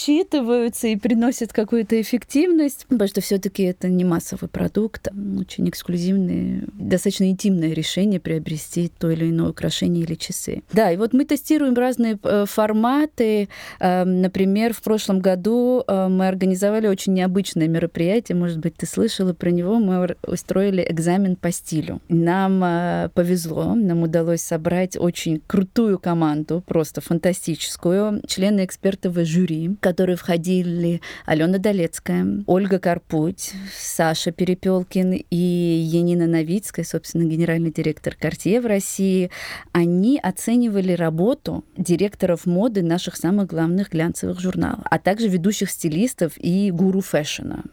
Высчитываются 0.09 0.89
и 0.89 0.97
приносят 0.97 1.53
какую-то 1.53 2.01
эффективность, 2.01 2.87
потому 2.89 3.09
что 3.09 3.21
все-таки 3.21 3.65
это 3.65 3.89
не 3.89 4.05
массовый 4.05 4.49
продукт, 4.49 5.09
очень 5.39 5.69
эксклюзивное, 5.69 6.65
достаточно 6.73 7.29
интимное 7.29 7.73
решение 7.73 8.19
приобрести 8.19 8.91
то 8.99 9.11
или 9.11 9.29
иное 9.29 9.51
украшение 9.51 10.05
или 10.05 10.15
часы. 10.15 10.63
Да, 10.73 10.91
и 10.91 10.97
вот 10.97 11.13
мы 11.13 11.25
тестируем 11.25 11.75
разные 11.75 12.19
э, 12.23 12.47
форматы. 12.47 13.49
Эм, 13.81 14.23
например, 14.23 14.73
в 14.73 14.83
прошлом 14.83 15.21
году 15.21 15.69
Э, 15.87 16.09
мы 16.09 16.29
организовали 16.29 16.87
очень 16.87 17.15
необычное 17.15 17.69
мероприятие, 17.69 18.37
может 18.37 18.59
быть, 18.59 18.77
ты 18.77 18.87
слышала 18.87 19.33
про 19.33 19.51
него, 19.51 19.79
мы 19.79 20.17
устроили 20.27 20.87
экзамен 20.89 21.37
по 21.37 21.51
стилю. 21.51 22.01
Нам 22.09 22.63
э, 22.65 23.11
повезло, 23.15 23.75
нам 23.75 24.03
удалось 24.03 24.43
собрать 24.43 24.97
очень 24.97 25.43
крутую 25.47 25.99
команду, 25.99 26.63
просто 26.67 27.01
фантастическую, 27.01 28.23
члены 28.27 28.65
экспертного 28.65 29.25
жюри, 29.25 29.77
которые 29.81 29.98
входили 30.17 31.01
Алена 31.27 31.59
Долецкая, 31.59 32.45
Ольга 32.47 32.79
Карпуть, 32.79 33.53
Саша 33.77 34.33
Перепелкин 34.33 35.25
и 35.31 35.37
Янина 35.37 36.27
Новицкая, 36.27 36.85
собственно, 36.85 37.25
генеральный 37.25 37.71
директор 37.71 38.17
Cartier 38.19 38.61
в 38.61 38.67
России. 38.67 39.31
Они 39.73 40.19
оценивали 40.19 40.93
работу 40.93 41.65
директоров 41.77 42.47
моды 42.47 42.83
наших 42.83 43.17
самых 43.17 43.49
главных 43.49 43.91
глянцевых 43.91 44.41
журналов, 44.41 44.81
а 44.85 44.99
также 44.99 45.29
ведущих 45.29 45.59
ведущих 45.59 45.71
стилистов 45.71 46.33
и 46.37 46.71
гуру 46.71 47.01
фэшена 47.01 47.65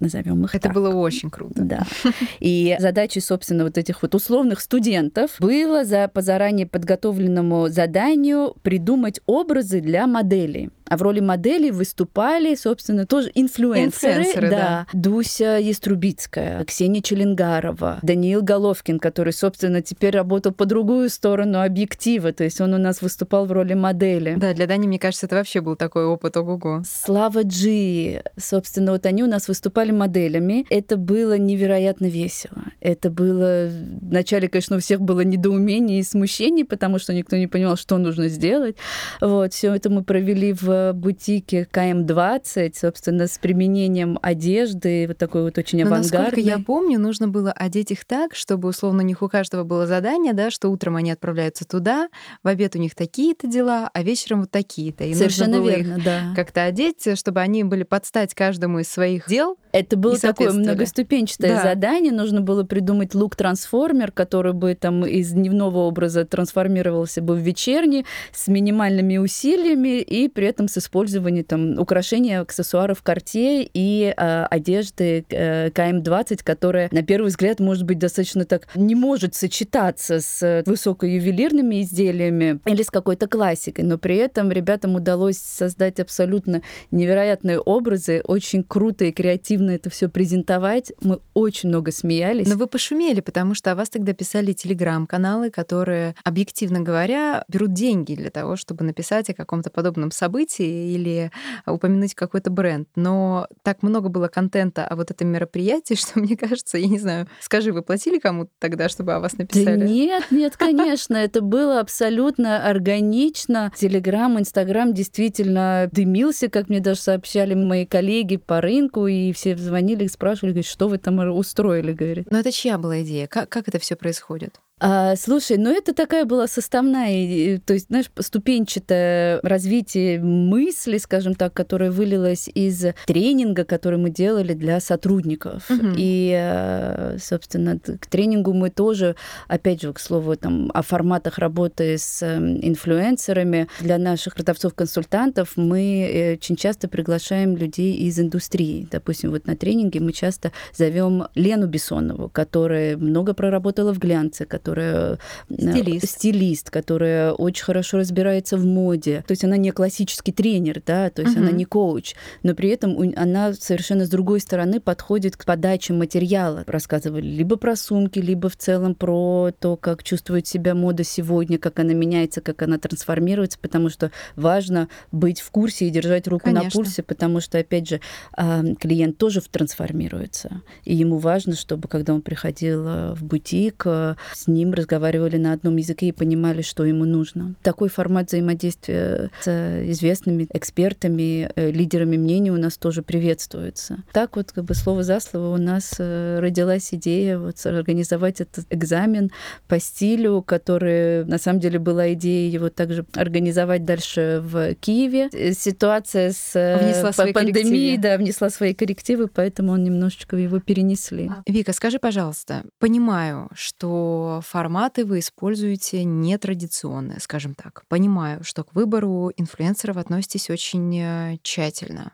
назовем 0.00 0.44
их 0.44 0.54
Это 0.56 0.64
так. 0.64 0.74
было 0.74 0.92
очень 0.92 1.30
круто. 1.30 1.62
Да. 1.62 1.86
И 2.40 2.76
задачей, 2.80 3.20
собственно, 3.20 3.62
вот 3.62 3.78
этих 3.78 4.02
вот 4.02 4.14
условных 4.16 4.60
студентов 4.60 5.36
было 5.38 5.84
за, 5.84 6.08
по 6.08 6.20
заранее 6.20 6.66
подготовленному 6.66 7.68
заданию 7.68 8.56
придумать 8.62 9.20
образы 9.26 9.80
для 9.80 10.08
моделей. 10.08 10.70
А 10.86 10.96
в 10.96 11.02
роли 11.02 11.20
моделей 11.20 11.70
выступали, 11.70 12.54
собственно, 12.54 13.06
тоже 13.06 13.30
инфлюенсеры. 13.34 14.12
инфлюенсеры 14.12 14.50
да. 14.50 14.56
да. 14.56 14.86
Дуся 14.92 15.56
Еструбицкая, 15.58 16.64
Ксения 16.64 17.00
Челенгарова, 17.00 18.00
Даниил 18.02 18.42
Головкин, 18.42 18.98
который, 18.98 19.32
собственно, 19.32 19.80
теперь 19.80 20.14
работал 20.14 20.52
по 20.52 20.66
другую 20.66 21.08
сторону 21.08 21.62
объектива. 21.62 22.32
То 22.32 22.44
есть 22.44 22.60
он 22.60 22.74
у 22.74 22.78
нас 22.78 23.00
выступал 23.00 23.46
в 23.46 23.52
роли 23.52 23.74
модели. 23.74 24.34
Да, 24.36 24.52
для 24.52 24.66
Дани, 24.66 24.86
мне 24.86 24.98
кажется, 24.98 25.26
это 25.26 25.36
вообще 25.36 25.60
был 25.62 25.76
такой 25.76 26.04
опыт 26.04 26.36
ого-го. 26.36 26.82
Слава 26.86 27.42
Джи. 27.42 28.22
Собственно, 28.36 28.92
вот 28.92 29.06
они 29.06 29.22
у 29.22 29.26
нас 29.26 29.48
выступали 29.48 29.90
моделями. 29.90 30.66
Это 30.68 30.96
было 30.96 31.38
невероятно 31.38 32.06
весело. 32.06 32.64
Это 32.80 33.08
было... 33.10 33.70
Вначале, 34.02 34.48
конечно, 34.48 34.76
у 34.76 34.80
всех 34.80 35.00
было 35.00 35.22
недоумение 35.22 36.00
и 36.00 36.02
смущение, 36.02 36.66
потому 36.66 36.98
что 36.98 37.14
никто 37.14 37.36
не 37.36 37.46
понимал, 37.46 37.76
что 37.76 37.96
нужно 37.96 38.28
сделать. 38.28 38.76
Вот, 39.20 39.54
все 39.54 39.74
это 39.74 39.88
мы 39.88 40.04
провели 40.04 40.52
в 40.52 40.73
бутике 40.94 41.66
КМ-20, 41.70 42.74
собственно, 42.76 43.26
с 43.26 43.38
применением 43.38 44.18
одежды, 44.22 45.06
вот 45.08 45.18
такой 45.18 45.44
вот 45.44 45.58
очень 45.58 45.82
авангардной. 45.82 46.18
Но, 46.18 46.24
насколько 46.24 46.40
я 46.40 46.58
помню, 46.58 46.98
нужно 46.98 47.28
было 47.28 47.52
одеть 47.52 47.90
их 47.90 48.04
так, 48.04 48.34
чтобы, 48.34 48.68
условно, 48.68 49.02
у 49.02 49.06
них 49.06 49.22
у 49.22 49.28
каждого 49.28 49.64
было 49.64 49.86
задание, 49.86 50.32
да, 50.32 50.50
что 50.50 50.68
утром 50.70 50.96
они 50.96 51.10
отправляются 51.10 51.64
туда, 51.64 52.08
в 52.42 52.48
обед 52.48 52.76
у 52.76 52.78
них 52.78 52.94
такие-то 52.94 53.46
дела, 53.46 53.90
а 53.92 54.02
вечером 54.02 54.40
вот 54.40 54.50
такие-то. 54.50 55.04
И 55.04 55.14
Совершенно 55.14 55.58
нужно 55.58 55.62
было 55.62 55.76
верно, 55.76 55.98
их 55.98 56.04
да. 56.04 56.20
как-то 56.36 56.62
одеть, 56.64 57.18
чтобы 57.18 57.40
они 57.40 57.64
были 57.64 57.82
под 57.82 58.06
стать 58.06 58.34
каждому 58.34 58.80
из 58.80 58.88
своих 58.88 59.28
дел. 59.28 59.56
Это 59.72 59.96
было 59.96 60.16
такое 60.18 60.52
многоступенчатое 60.52 61.56
да. 61.56 61.62
задание. 61.62 62.12
Нужно 62.12 62.40
было 62.40 62.62
придумать 62.64 63.14
лук-трансформер, 63.14 64.12
который 64.12 64.52
бы 64.52 64.74
там 64.74 65.04
из 65.04 65.32
дневного 65.32 65.78
образа 65.78 66.24
трансформировался 66.24 67.22
бы 67.22 67.34
в 67.34 67.38
вечерний 67.38 68.06
с 68.32 68.48
минимальными 68.48 69.16
усилиями 69.16 70.00
и 70.00 70.28
при 70.28 70.46
этом 70.46 70.63
с 70.68 70.78
использованием 70.78 71.44
там, 71.44 71.78
украшений, 71.78 72.34
аксессуаров 72.34 73.02
Cartier 73.04 73.68
и 73.72 74.14
э, 74.16 74.44
одежды 74.44 75.24
э, 75.28 75.70
КМ-20, 75.70 76.40
которая, 76.42 76.88
на 76.92 77.02
первый 77.02 77.28
взгляд, 77.28 77.60
может 77.60 77.84
быть 77.84 77.98
достаточно 77.98 78.44
так 78.44 78.68
не 78.74 78.94
может 78.94 79.34
сочетаться 79.34 80.20
с 80.20 80.62
высокоювелирными 80.66 81.82
изделиями 81.82 82.60
или 82.66 82.82
с 82.82 82.90
какой-то 82.90 83.26
классикой, 83.26 83.84
но 83.84 83.98
при 83.98 84.16
этом 84.16 84.50
ребятам 84.50 84.94
удалось 84.94 85.38
создать 85.38 86.00
абсолютно 86.00 86.62
невероятные 86.90 87.58
образы, 87.58 88.22
очень 88.24 88.62
круто 88.62 89.04
и 89.04 89.12
креативно 89.12 89.72
это 89.72 89.90
все 89.90 90.08
презентовать. 90.08 90.92
Мы 91.00 91.20
очень 91.34 91.68
много 91.68 91.92
смеялись. 91.92 92.48
Но 92.48 92.56
вы 92.56 92.66
пошумели, 92.66 93.20
потому 93.20 93.54
что 93.54 93.72
о 93.72 93.74
вас 93.74 93.90
тогда 93.90 94.12
писали 94.12 94.52
телеграм-каналы, 94.52 95.50
которые, 95.50 96.14
объективно 96.24 96.80
говоря, 96.80 97.44
берут 97.48 97.72
деньги 97.72 98.14
для 98.14 98.30
того, 98.30 98.56
чтобы 98.56 98.84
написать 98.84 99.30
о 99.30 99.34
каком-то 99.34 99.70
подобном 99.70 100.10
событии 100.10 100.53
событии 100.54 100.94
или 100.94 101.30
упомянуть 101.66 102.14
какой-то 102.14 102.50
бренд. 102.50 102.88
Но 102.96 103.46
так 103.62 103.82
много 103.82 104.08
было 104.08 104.28
контента 104.28 104.86
о 104.86 104.96
вот 104.96 105.10
этом 105.10 105.28
мероприятии, 105.28 105.94
что 105.98 106.18
мне 106.18 106.36
кажется, 106.36 106.78
я 106.78 106.86
не 106.86 106.98
знаю, 106.98 107.26
скажи, 107.40 107.72
вы 107.72 107.82
платили 107.82 108.18
кому-то 108.18 108.50
тогда, 108.58 108.88
чтобы 108.88 109.14
о 109.14 109.20
вас 109.20 109.36
написали? 109.38 109.80
Да 109.80 109.84
нет, 109.84 110.24
нет, 110.30 110.56
конечно, 110.58 111.16
это 111.16 111.40
было 111.40 111.80
абсолютно 111.80 112.68
органично. 112.68 113.72
Телеграм, 113.76 114.38
Инстаграм 114.38 114.92
действительно 114.92 115.88
дымился, 115.92 116.48
как 116.48 116.68
мне 116.68 116.80
даже 116.80 117.00
сообщали 117.00 117.54
мои 117.54 117.86
коллеги 117.86 118.36
по 118.36 118.60
рынку, 118.60 119.06
и 119.06 119.32
все 119.32 119.56
звонили 119.56 120.04
и 120.04 120.08
спрашивали, 120.08 120.52
говорят, 120.52 120.66
что 120.66 120.88
вы 120.88 120.98
там 120.98 121.18
устроили, 121.18 121.92
говорит. 121.92 122.30
Но 122.30 122.38
это 122.38 122.52
чья 122.52 122.78
была 122.78 123.02
идея? 123.02 123.26
Как, 123.26 123.48
как 123.48 123.68
это 123.68 123.78
все 123.78 123.96
происходит? 123.96 124.60
А, 124.86 125.16
слушай, 125.16 125.56
ну 125.56 125.70
это 125.70 125.94
такая 125.94 126.26
была 126.26 126.46
составная, 126.46 127.58
то 127.58 127.72
есть, 127.72 127.86
знаешь, 127.86 128.10
ступенчатое 128.18 129.40
развитие 129.42 130.20
мысли, 130.20 130.98
скажем 130.98 131.34
так, 131.34 131.54
которое 131.54 131.90
вылилось 131.90 132.50
из 132.54 132.88
тренинга, 133.06 133.64
который 133.64 133.98
мы 133.98 134.10
делали 134.10 134.52
для 134.52 134.80
сотрудников. 134.80 135.70
Угу. 135.70 135.94
И, 135.96 136.36
э, 136.38 137.16
собственно, 137.18 137.78
к 137.78 138.06
тренингу 138.08 138.52
мы 138.52 138.68
тоже, 138.68 139.16
опять 139.48 139.80
же, 139.80 139.90
к 139.94 139.98
слову, 139.98 140.36
там, 140.36 140.70
о 140.74 140.82
форматах 140.82 141.38
работы 141.38 141.96
с 141.96 142.22
эм, 142.22 142.58
инфлюенсерами, 142.60 143.68
для 143.80 143.96
наших 143.96 144.34
продавцов-консультантов 144.34 145.52
мы 145.56 146.10
э, 146.12 146.34
очень 146.34 146.56
часто 146.56 146.88
приглашаем 146.88 147.56
людей 147.56 147.94
из 147.94 148.20
индустрии. 148.20 148.86
Допустим, 148.90 149.30
вот 149.30 149.46
на 149.46 149.56
тренинге 149.56 150.00
мы 150.00 150.12
часто 150.12 150.52
зовем 150.76 151.28
Лену 151.34 151.68
Бессонову, 151.68 152.28
которая 152.28 152.98
много 152.98 153.32
проработала 153.32 153.94
в 153.94 153.98
глянце, 153.98 154.44
которая 154.44 154.73
э, 154.78 155.16
стилист. 155.50 156.08
стилист, 156.08 156.70
которая 156.70 157.32
очень 157.32 157.64
хорошо 157.64 157.98
разбирается 157.98 158.56
в 158.56 158.64
моде. 158.64 159.24
То 159.26 159.32
есть 159.32 159.44
она 159.44 159.56
не 159.56 159.70
классический 159.70 160.32
тренер, 160.32 160.82
да, 160.84 161.10
то 161.10 161.22
есть 161.22 161.36
угу. 161.36 161.42
она 161.42 161.52
не 161.52 161.64
коуч, 161.64 162.14
но 162.42 162.54
при 162.54 162.70
этом 162.70 163.12
она 163.16 163.52
совершенно 163.54 164.06
с 164.06 164.08
другой 164.08 164.40
стороны 164.40 164.80
подходит 164.80 165.36
к 165.36 165.44
подаче 165.44 165.92
материала. 165.92 166.64
Рассказывали 166.66 167.26
либо 167.26 167.56
про 167.56 167.76
сумки, 167.76 168.18
либо 168.18 168.48
в 168.48 168.56
целом 168.56 168.94
про 168.94 169.50
то, 169.58 169.76
как 169.76 170.02
чувствует 170.02 170.46
себя 170.46 170.74
мода 170.74 171.04
сегодня, 171.04 171.58
как 171.58 171.78
она 171.78 171.92
меняется, 171.94 172.40
как 172.40 172.62
она 172.62 172.78
трансформируется, 172.78 173.58
потому 173.60 173.88
что 173.88 174.10
важно 174.36 174.88
быть 175.12 175.40
в 175.40 175.50
курсе 175.50 175.86
и 175.86 175.90
держать 175.90 176.28
руку 176.28 176.46
Конечно. 176.46 176.64
на 176.64 176.70
пульсе, 176.70 177.02
потому 177.02 177.40
что, 177.40 177.58
опять 177.58 177.88
же, 177.88 178.00
а, 178.36 178.62
клиент 178.80 179.18
тоже 179.18 179.40
трансформируется. 179.40 180.62
И 180.84 180.94
ему 180.94 181.18
важно, 181.18 181.54
чтобы, 181.54 181.88
когда 181.88 182.14
он 182.14 182.22
приходил 182.22 182.86
э, 182.86 183.14
в 183.14 183.24
бутик, 183.24 183.82
э, 183.86 184.16
с 184.32 184.46
ним 184.54 184.72
разговаривали 184.72 185.36
на 185.36 185.52
одном 185.52 185.76
языке 185.76 186.08
и 186.08 186.12
понимали, 186.12 186.62
что 186.62 186.84
ему 186.84 187.04
нужно. 187.04 187.54
Такой 187.62 187.88
формат 187.88 188.28
взаимодействия 188.28 189.30
с 189.42 189.48
известными 189.90 190.46
экспертами, 190.52 191.50
э, 191.54 191.70
лидерами 191.70 192.16
мнений 192.16 192.50
у 192.50 192.56
нас 192.56 192.76
тоже 192.76 193.02
приветствуется. 193.02 193.98
Так 194.12 194.36
вот, 194.36 194.52
как 194.52 194.64
бы 194.64 194.74
слово 194.74 195.02
за 195.02 195.20
слово 195.20 195.54
у 195.54 195.58
нас 195.58 195.94
э, 195.98 196.38
родилась 196.40 196.94
идея 196.94 197.38
вот 197.38 197.64
организовать 197.66 198.40
этот 198.40 198.66
экзамен 198.70 199.30
по 199.68 199.78
стилю, 199.78 200.42
который 200.42 201.24
на 201.24 201.38
самом 201.38 201.60
деле 201.60 201.78
была 201.78 202.12
идея 202.14 202.50
его 202.50 202.70
также 202.70 203.04
организовать 203.14 203.84
дальше 203.84 204.40
в 204.42 204.74
Киеве. 204.76 205.28
Э, 205.32 205.52
ситуация 205.52 206.32
с 206.32 206.52
внесла 206.54 207.12
пандемией, 207.32 207.96
да, 207.96 208.16
внесла 208.16 208.50
свои 208.50 208.74
коррективы, 208.74 209.28
поэтому 209.28 209.72
он 209.72 209.84
немножечко 209.84 210.36
его 210.36 210.60
перенесли. 210.60 211.30
Вика, 211.46 211.72
скажи, 211.72 211.98
пожалуйста, 211.98 212.64
понимаю, 212.78 213.50
что 213.54 214.40
форматы 214.44 215.04
вы 215.04 215.18
используете 215.18 216.04
нетрадиционные, 216.04 217.20
скажем 217.20 217.54
так. 217.54 217.84
Понимаю, 217.88 218.44
что 218.44 218.64
к 218.64 218.74
выбору 218.74 219.32
инфлюенсеров 219.36 219.96
относитесь 219.96 220.50
очень 220.50 220.96
э, 220.98 221.38
тщательно. 221.42 222.12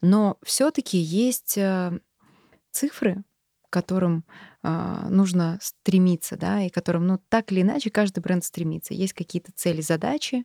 Но 0.00 0.38
все 0.42 0.70
таки 0.70 0.98
есть 0.98 1.56
э, 1.58 1.98
цифры, 2.72 3.24
к 3.68 3.72
которым 3.72 4.24
э, 4.62 5.06
нужно 5.10 5.58
стремиться, 5.60 6.36
да, 6.36 6.62
и 6.62 6.70
которым, 6.70 7.06
ну, 7.06 7.20
так 7.28 7.52
или 7.52 7.62
иначе, 7.62 7.90
каждый 7.90 8.20
бренд 8.20 8.44
стремится. 8.44 8.94
Есть 8.94 9.12
какие-то 9.12 9.52
цели, 9.54 9.80
задачи, 9.82 10.44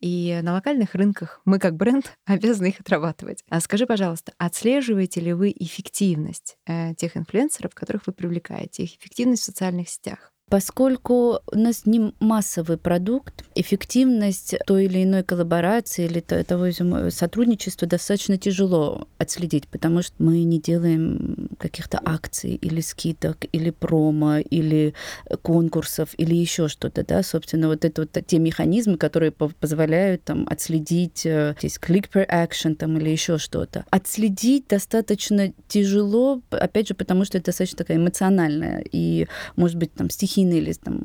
и 0.00 0.40
на 0.42 0.54
локальных 0.54 0.94
рынках 0.94 1.40
мы, 1.44 1.58
как 1.58 1.76
бренд, 1.76 2.16
обязаны 2.26 2.68
их 2.68 2.80
отрабатывать. 2.80 3.44
А 3.48 3.60
скажи, 3.60 3.86
пожалуйста, 3.86 4.32
отслеживаете 4.38 5.20
ли 5.20 5.32
вы 5.32 5.54
эффективность 5.56 6.56
э, 6.66 6.94
тех 6.94 7.16
инфлюенсеров, 7.16 7.74
которых 7.74 8.06
вы 8.06 8.12
привлекаете, 8.12 8.84
их 8.84 8.96
эффективность 8.96 9.42
в 9.42 9.46
социальных 9.46 9.88
сетях? 9.88 10.32
Поскольку 10.48 11.40
у 11.52 11.58
нас 11.58 11.84
не 11.84 12.12
массовый 12.20 12.78
продукт, 12.78 13.44
эффективность 13.54 14.54
той 14.66 14.86
или 14.86 15.04
иной 15.04 15.22
коллаборации 15.22 16.06
или 16.06 16.20
того 16.20 17.10
сотрудничества 17.10 17.86
достаточно 17.86 18.38
тяжело 18.38 19.08
отследить, 19.18 19.68
потому 19.68 20.02
что 20.02 20.14
мы 20.18 20.44
не 20.44 20.58
делаем 20.58 21.48
каких-то 21.58 22.00
акций 22.04 22.54
или 22.54 22.80
скидок, 22.80 23.44
или 23.52 23.70
промо, 23.70 24.38
или 24.38 24.94
конкурсов, 25.42 26.10
или 26.16 26.34
еще 26.34 26.68
что-то, 26.68 27.04
да, 27.04 27.22
собственно, 27.22 27.68
вот 27.68 27.84
это 27.84 28.02
вот 28.02 28.26
те 28.26 28.38
механизмы, 28.38 28.96
которые 28.96 29.32
позволяют 29.32 30.24
там 30.24 30.46
отследить, 30.48 31.26
э, 31.26 31.54
здесь 31.58 31.78
click 31.78 32.06
per 32.12 32.28
action 32.28 32.74
там 32.74 32.96
или 32.98 33.10
еще 33.10 33.38
что-то. 33.38 33.84
Отследить 33.90 34.68
достаточно 34.68 35.52
тяжело, 35.68 36.40
опять 36.50 36.88
же, 36.88 36.94
потому 36.94 37.24
что 37.24 37.38
это 37.38 37.46
достаточно 37.46 37.78
такая 37.78 37.98
эмоциональная 37.98 38.84
и, 38.90 39.26
может 39.56 39.76
быть, 39.76 39.92
там 39.92 40.10
стихи 40.10 40.37
стихийно 40.38 40.54
или 40.54 40.72
там, 40.72 41.02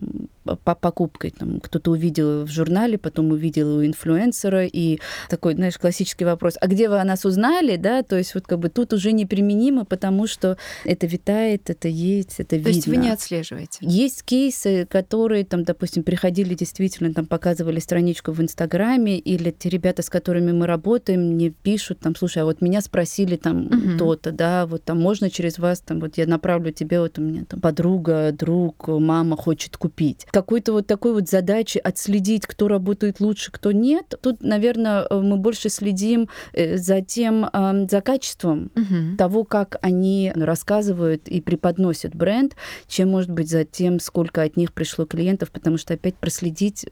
по 0.64 0.76
покупкой. 0.76 1.32
Там, 1.32 1.60
кто-то 1.60 1.92
увидел 1.92 2.44
в 2.46 2.50
журнале, 2.50 2.98
потом 2.98 3.32
увидел 3.32 3.78
у 3.78 3.86
инфлюенсера, 3.86 4.66
и 4.66 5.00
такой, 5.30 5.56
знаешь, 5.56 5.78
классический 5.78 6.26
вопрос, 6.26 6.56
а 6.60 6.68
где 6.68 6.90
вы 6.90 7.00
о 7.00 7.04
нас 7.04 7.26
узнали, 7.26 7.78
да, 7.78 8.04
то 8.04 8.18
есть 8.18 8.36
вот 8.36 8.46
как 8.46 8.60
бы 8.60 8.70
тут 8.70 8.94
уже 8.94 9.12
неприменимо, 9.12 9.86
потому 9.86 10.28
что 10.28 10.58
это 10.86 11.08
витает, 11.08 11.70
это 11.70 11.88
есть, 11.88 12.40
это 12.40 12.50
то 12.50 12.56
видно. 12.58 12.72
То 12.72 12.76
есть 12.76 12.88
вы 12.88 12.98
не 12.98 13.10
отслеживаете? 13.10 13.80
Есть 13.82 14.24
кейсы, 14.24 14.86
которые 14.90 15.46
там, 15.46 15.64
допустим, 15.64 16.04
приходили 16.04 16.56
действительно, 16.56 17.14
там 17.14 17.26
показывали 17.26 17.80
страничку 17.80 18.32
в 18.32 18.42
Инстаграме, 18.42 19.18
или 19.18 19.52
те 19.52 19.70
ребята, 19.70 20.02
с 20.02 20.10
которыми 20.10 20.52
мы 20.52 20.68
работаем, 20.68 21.22
мне 21.22 21.50
пишут, 21.50 22.00
там, 22.00 22.16
слушай, 22.16 22.40
а 22.40 22.46
вот 22.46 22.62
меня 22.62 22.82
спросили 22.82 23.38
там 23.38 23.68
угу. 23.68 23.98
то-то, 23.98 24.32
да, 24.32 24.66
вот 24.66 24.84
там 24.84 25.00
можно 25.00 25.30
через 25.30 25.58
вас, 25.58 25.80
там, 25.80 26.00
вот 26.00 26.18
я 26.18 26.28
направлю 26.28 26.72
тебе, 26.72 27.00
вот 27.00 27.18
у 27.18 27.22
меня 27.22 27.46
там 27.46 27.62
подруга, 27.62 28.32
друг, 28.32 28.88
мама 28.88 29.23
хочет 29.38 29.78
купить 29.78 30.28
какой-то 30.32 30.74
вот 30.74 30.88
такой 30.88 31.14
вот 31.14 31.30
задачи 31.30 31.78
отследить, 31.78 32.46
кто 32.46 32.68
работает 32.68 33.20
лучше, 33.20 33.52
кто 33.52 33.72
нет. 33.72 34.16
Тут, 34.22 34.42
наверное, 34.42 35.06
э, 35.10 35.20
мы 35.20 35.38
больше 35.38 35.70
следим 35.70 36.30
э, 36.54 36.78
за 36.78 37.02
тем, 37.02 37.50
за 37.90 38.02
качеством 38.02 38.72
угу. 38.76 39.18
того, 39.18 39.44
как 39.44 39.78
они 39.82 40.32
рассказывают 40.36 41.28
и 41.28 41.42
преподносят 41.42 42.16
бренд, 42.16 42.56
чем, 42.88 43.10
может 43.10 43.30
быть, 43.30 43.50
за 43.50 43.64
тем, 43.64 44.00
сколько 44.00 44.42
от 44.42 44.58
них 44.58 44.74
пришло 44.74 45.06
клиентов, 45.06 45.52
потому 45.52 45.78
что 45.78 45.94
опять 45.94 46.16
проследить 46.16 46.88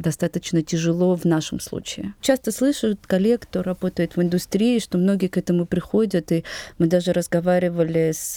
достаточно 0.00 0.62
тяжело 0.62 1.16
в 1.16 1.24
нашем 1.24 1.60
случае. 1.60 2.14
Часто 2.20 2.52
слышу 2.52 2.96
коллег, 3.06 3.42
кто 3.42 3.62
работает 3.62 4.16
в 4.16 4.22
индустрии, 4.22 4.78
что 4.78 4.98
многие 4.98 5.28
к 5.28 5.36
этому 5.36 5.66
приходят, 5.66 6.32
и 6.32 6.44
мы 6.78 6.86
даже 6.86 7.12
разговаривали 7.12 8.12
с 8.14 8.36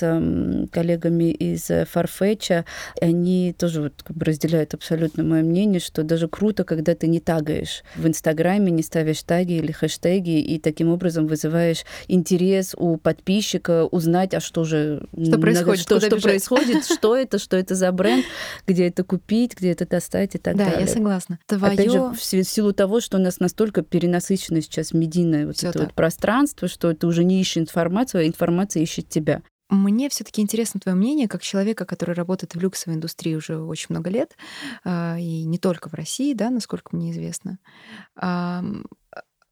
коллегами 0.72 1.32
из 1.32 1.70
Farfetch, 1.70 2.66
и 3.02 3.06
они 3.06 3.56
тоже 3.58 3.82
вот 3.82 3.94
как 4.04 4.16
бы 4.16 4.26
разделяют 4.26 4.74
абсолютно 4.74 5.24
мое 5.24 5.44
мнение, 5.44 5.80
что 5.80 6.04
даже 6.04 6.28
круто, 6.28 6.64
когда 6.64 6.96
ты 6.96 7.08
не 7.08 7.20
тагаешь 7.20 7.84
в 7.96 8.08
Инстаграме, 8.08 8.72
не 8.72 8.84
ставишь 8.84 9.24
таги 9.24 9.58
или 9.58 9.72
хэштеги, 9.72 10.40
и 10.40 10.60
таким 10.60 10.90
образом 10.90 11.28
вызываешь 11.28 11.84
интерес 12.08 12.76
у 12.78 12.98
подписчика 12.98 13.86
узнать, 13.86 14.34
а 14.34 14.40
что 14.40 14.64
же 14.64 15.08
что 15.14 15.40
происходит, 15.40 15.82
что, 15.82 16.00
что 16.00 16.18
происходит, 16.18 16.86
что 16.86 17.16
это, 17.16 17.40
что 17.40 17.58
это 17.58 17.76
за 17.76 17.92
бренд, 17.92 18.26
где 18.68 18.88
это 18.88 19.04
купить, 19.04 19.56
где 19.58 19.72
это 19.72 19.86
достать 19.88 20.36
и 20.36 20.38
так 20.38 20.56
да, 20.56 20.66
далее. 20.66 20.80
Да, 20.80 20.86
я 20.86 20.88
согласна 20.88 21.40
твое... 21.58 21.74
Опять 21.74 21.92
же, 21.92 22.12
в 22.12 22.48
силу 22.48 22.74
того, 22.74 23.00
что 23.02 23.18
у 23.18 23.22
нас 23.22 23.40
настолько 23.40 23.82
перенасыщено 23.82 24.62
сейчас 24.62 24.94
медийное 24.94 25.48
вот 25.48 25.64
это 25.64 25.80
вот 25.80 25.94
пространство, 25.94 26.68
что 26.68 26.94
ты 26.94 27.08
уже 27.08 27.24
не 27.24 27.42
ищешь 27.42 27.58
информацию, 27.58 28.22
а 28.22 28.28
информация 28.28 28.84
ищет 28.84 29.10
тебя. 29.10 29.42
Мне 29.70 30.10
все-таки 30.10 30.42
интересно 30.42 30.80
твое 30.80 30.96
мнение, 30.96 31.28
как 31.28 31.44
человека, 31.44 31.86
который 31.86 32.16
работает 32.16 32.56
в 32.56 32.60
люксовой 32.60 32.98
индустрии 32.98 33.36
уже 33.36 33.60
очень 33.60 33.88
много 33.90 34.10
лет, 34.10 34.36
а, 34.84 35.16
и 35.20 35.44
не 35.44 35.60
только 35.60 35.90
в 35.90 35.94
России, 35.94 36.34
да, 36.34 36.50
насколько 36.50 36.96
мне 36.96 37.12
известно. 37.12 37.60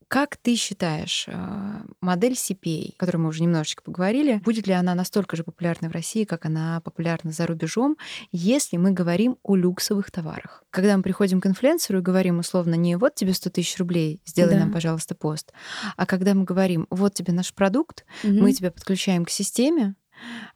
Как 0.08 0.38
ты 0.38 0.56
считаешь, 0.56 1.26
а, 1.28 1.82
модель 2.00 2.34
CPA, 2.34 2.94
о 2.96 2.98
которой 2.98 3.18
мы 3.18 3.28
уже 3.28 3.44
немножечко 3.44 3.84
поговорили, 3.84 4.40
будет 4.46 4.66
ли 4.66 4.74
она 4.74 4.96
настолько 4.96 5.36
же 5.36 5.44
популярна 5.44 5.90
в 5.90 5.92
России, 5.92 6.24
как 6.24 6.46
она 6.46 6.80
популярна 6.82 7.32
за 7.32 7.46
рубежом, 7.46 7.98
если 8.32 8.78
мы 8.78 8.92
говорим 8.92 9.38
о 9.44 9.58
люксовых 9.58 10.10
товарах? 10.10 10.64
Когда 10.70 10.96
мы 10.96 11.04
приходим 11.04 11.42
к 11.42 11.48
инфлюенсеру 11.48 12.00
и 12.00 12.02
говорим 12.02 12.40
условно 12.40 12.76
не 12.76 12.96
«вот 12.96 13.16
тебе 13.16 13.34
100 13.34 13.50
тысяч 13.50 13.78
рублей, 13.80 14.22
сделай 14.26 14.54
да. 14.54 14.62
нам, 14.62 14.72
пожалуйста, 14.72 15.14
пост», 15.14 15.52
а 15.98 16.06
когда 16.06 16.34
мы 16.34 16.46
говорим 16.46 16.88
«вот 16.90 17.14
тебе 17.14 17.34
наш 17.34 17.54
продукт, 17.54 18.06
угу. 18.24 18.32
мы 18.32 18.54
тебя 18.54 18.72
подключаем 18.72 19.26
к 19.26 19.30
системе, 19.30 19.96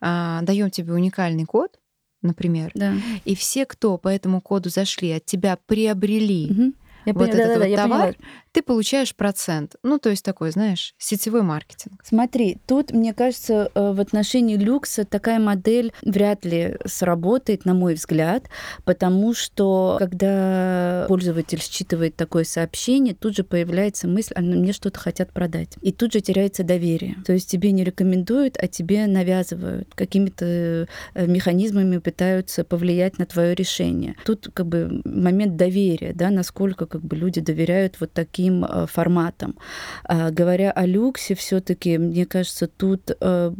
а, 0.00 0.40
даем 0.42 0.70
тебе 0.70 0.94
уникальный 0.94 1.44
код, 1.44 1.78
например, 2.22 2.70
да. 2.74 2.94
и 3.26 3.34
все, 3.34 3.66
кто 3.66 3.98
по 3.98 4.08
этому 4.08 4.40
коду 4.40 4.70
зашли, 4.70 5.12
от 5.12 5.26
тебя 5.26 5.58
приобрели 5.66 6.50
угу 6.50 6.72
я 7.04 7.12
вот 7.12 7.30
поняла, 7.30 7.40
этот 7.40 7.58
да, 7.58 7.66
вот 7.66 7.76
да, 7.76 7.82
товар, 7.82 8.00
поняла. 8.14 8.32
Ты 8.52 8.62
получаешь 8.62 9.14
процент. 9.14 9.76
Ну, 9.82 9.98
то 9.98 10.10
есть 10.10 10.24
такой, 10.24 10.50
знаешь, 10.50 10.94
сетевой 10.98 11.42
маркетинг. 11.42 12.02
Смотри, 12.04 12.58
тут, 12.66 12.92
мне 12.92 13.14
кажется, 13.14 13.70
э, 13.74 13.92
в 13.92 14.00
отношении 14.00 14.56
люкса 14.56 15.04
такая 15.04 15.38
модель 15.38 15.92
вряд 16.02 16.44
ли 16.44 16.76
сработает, 16.84 17.64
на 17.64 17.74
мой 17.74 17.94
взгляд, 17.94 18.48
потому 18.84 19.34
что 19.34 19.96
когда 19.98 21.06
пользователь 21.08 21.60
считывает 21.60 22.14
такое 22.14 22.44
сообщение, 22.44 23.14
тут 23.14 23.36
же 23.36 23.44
появляется 23.44 24.06
мысль, 24.06 24.34
а 24.36 24.42
мне 24.42 24.72
что-то 24.72 24.98
хотят 24.98 25.32
продать. 25.32 25.76
И 25.80 25.90
тут 25.90 26.12
же 26.12 26.20
теряется 26.20 26.62
доверие. 26.62 27.16
То 27.24 27.32
есть 27.32 27.50
тебе 27.50 27.72
не 27.72 27.84
рекомендуют, 27.84 28.58
а 28.58 28.68
тебе 28.68 29.06
навязывают. 29.06 29.94
Какими-то 29.94 30.86
э, 31.14 31.26
механизмами 31.26 31.98
пытаются 31.98 32.64
повлиять 32.64 33.18
на 33.18 33.24
твое 33.24 33.54
решение. 33.54 34.14
Тут 34.24 34.50
как 34.52 34.66
бы 34.66 35.00
момент 35.04 35.56
доверия, 35.56 36.12
да, 36.12 36.30
насколько 36.30 36.86
как 36.86 37.02
бы 37.02 37.16
люди 37.16 37.40
доверяют 37.40 37.96
вот 37.98 38.12
таким 38.42 38.64
э, 38.64 38.86
форматам. 38.86 39.54
А, 40.04 40.30
говоря 40.30 40.72
о 40.72 40.86
люксе, 40.86 41.34
все-таки, 41.34 41.98
мне 41.98 42.26
кажется, 42.26 42.66
тут, 42.66 43.10
э, 43.20 43.52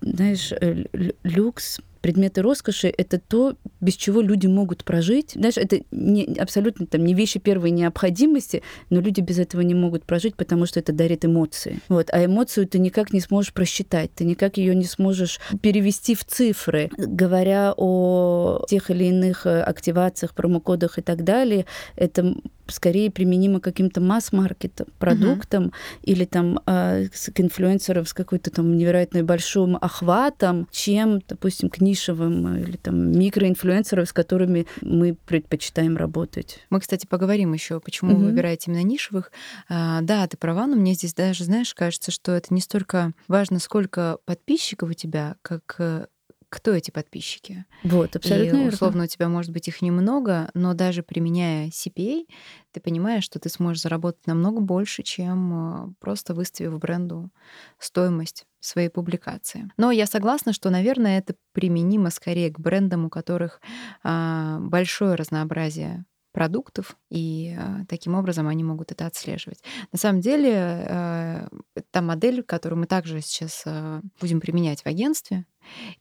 знаешь, 0.00 0.52
э, 0.52 0.84
люкс 1.24 1.80
предметы 2.00 2.42
роскоши— 2.42 2.92
это 2.98 3.18
то, 3.18 3.54
без 3.80 3.94
чего 3.94 4.20
люди 4.20 4.48
могут 4.48 4.84
прожить. 4.84 5.32
Знаешь, 5.34 5.56
это 5.56 5.82
не, 5.92 6.36
абсолютно 6.40 6.86
там, 6.86 7.04
не 7.04 7.14
вещи 7.14 7.38
первой 7.38 7.70
необходимости, 7.70 8.62
но 8.90 9.00
люди 9.00 9.20
без 9.20 9.38
этого 9.38 9.60
не 9.62 9.74
могут 9.74 10.04
прожить, 10.04 10.34
потому 10.34 10.66
что 10.66 10.80
это 10.80 10.92
дарит 10.92 11.24
эмоции. 11.24 11.78
Вот. 11.88 12.08
А 12.12 12.24
эмоцию 12.24 12.66
ты 12.66 12.80
никак 12.80 13.12
не 13.12 13.20
сможешь 13.20 13.52
просчитать, 13.52 14.10
ты 14.14 14.24
никак 14.24 14.56
ее 14.56 14.74
не 14.74 14.84
сможешь 14.84 15.40
перевести 15.62 16.14
в 16.16 16.24
цифры. 16.24 16.90
Говоря 16.98 17.72
о 17.76 18.64
тех 18.68 18.90
или 18.90 19.04
иных 19.04 19.46
активациях, 19.46 20.34
промокодах 20.34 20.98
и 20.98 21.02
так 21.02 21.22
далее, 21.22 21.66
это 21.94 22.34
скорее 22.66 23.10
применимо 23.10 23.60
к 23.60 23.64
каким-то 23.64 24.00
масс-маркет 24.00 24.82
продуктам 24.98 25.64
uh-huh. 25.64 25.72
или 26.02 26.24
там 26.24 26.60
э, 26.66 27.08
к 27.08 27.40
инфлюенсерам 27.40 28.06
с 28.06 28.12
какой-то 28.12 28.50
там 28.50 28.76
невероятно 28.76 29.22
большим 29.22 29.76
охватом, 29.76 30.68
чем, 30.70 31.20
допустим, 31.26 31.68
к 31.68 31.80
нишевым 31.80 32.56
или 32.56 32.76
там 32.76 33.12
микроинфлюенсерам, 33.12 34.06
с 34.06 34.12
которыми 34.12 34.66
мы 34.80 35.16
предпочитаем 35.26 35.96
работать. 35.96 36.60
Мы, 36.70 36.80
кстати, 36.80 37.06
поговорим 37.06 37.52
еще, 37.52 37.80
почему 37.80 38.12
uh-huh. 38.12 38.16
вы 38.16 38.24
выбираете 38.26 38.70
именно 38.70 38.82
нишевых. 38.82 39.32
А, 39.68 40.00
да, 40.02 40.26
ты 40.26 40.36
права, 40.36 40.66
но 40.66 40.76
мне 40.76 40.94
здесь 40.94 41.14
даже, 41.14 41.44
знаешь, 41.44 41.74
кажется, 41.74 42.10
что 42.10 42.32
это 42.32 42.52
не 42.54 42.60
столько 42.60 43.12
важно, 43.28 43.58
сколько 43.58 44.18
подписчиков 44.24 44.90
у 44.90 44.94
тебя, 44.94 45.36
как 45.42 45.76
э, 45.78 46.06
кто 46.52 46.72
эти 46.72 46.90
подписчики. 46.90 47.64
Вот, 47.82 48.14
абсолютно 48.14 48.58
и, 48.58 48.68
условно, 48.68 49.04
у 49.04 49.06
тебя, 49.06 49.30
может 49.30 49.50
быть, 49.52 49.68
их 49.68 49.80
немного, 49.80 50.50
но 50.52 50.74
даже 50.74 51.02
применяя 51.02 51.68
CPA, 51.68 52.26
ты 52.72 52.80
понимаешь, 52.80 53.24
что 53.24 53.38
ты 53.38 53.48
сможешь 53.48 53.82
заработать 53.82 54.26
намного 54.26 54.60
больше, 54.60 55.02
чем 55.02 55.86
э, 55.88 55.94
просто 55.98 56.34
выставив 56.34 56.78
бренду 56.78 57.30
стоимость 57.78 58.44
своей 58.60 58.90
публикации. 58.90 59.70
Но 59.78 59.90
я 59.90 60.04
согласна, 60.04 60.52
что, 60.52 60.68
наверное, 60.68 61.18
это 61.20 61.34
применимо 61.52 62.10
скорее 62.10 62.50
к 62.50 62.60
брендам, 62.60 63.06
у 63.06 63.08
которых 63.08 63.62
а, 64.04 64.58
большое 64.60 65.14
разнообразие 65.14 66.04
продуктов, 66.32 66.96
и 67.10 67.54
э, 67.58 67.84
таким 67.88 68.14
образом 68.14 68.48
они 68.48 68.64
могут 68.64 68.90
это 68.90 69.06
отслеживать. 69.06 69.62
На 69.92 69.98
самом 69.98 70.20
деле, 70.20 70.52
э, 70.54 71.48
та 71.90 72.00
модель, 72.00 72.42
которую 72.42 72.80
мы 72.80 72.86
также 72.86 73.20
сейчас 73.20 73.62
э, 73.66 74.00
будем 74.20 74.40
применять 74.40 74.82
в 74.82 74.86
агентстве, 74.86 75.44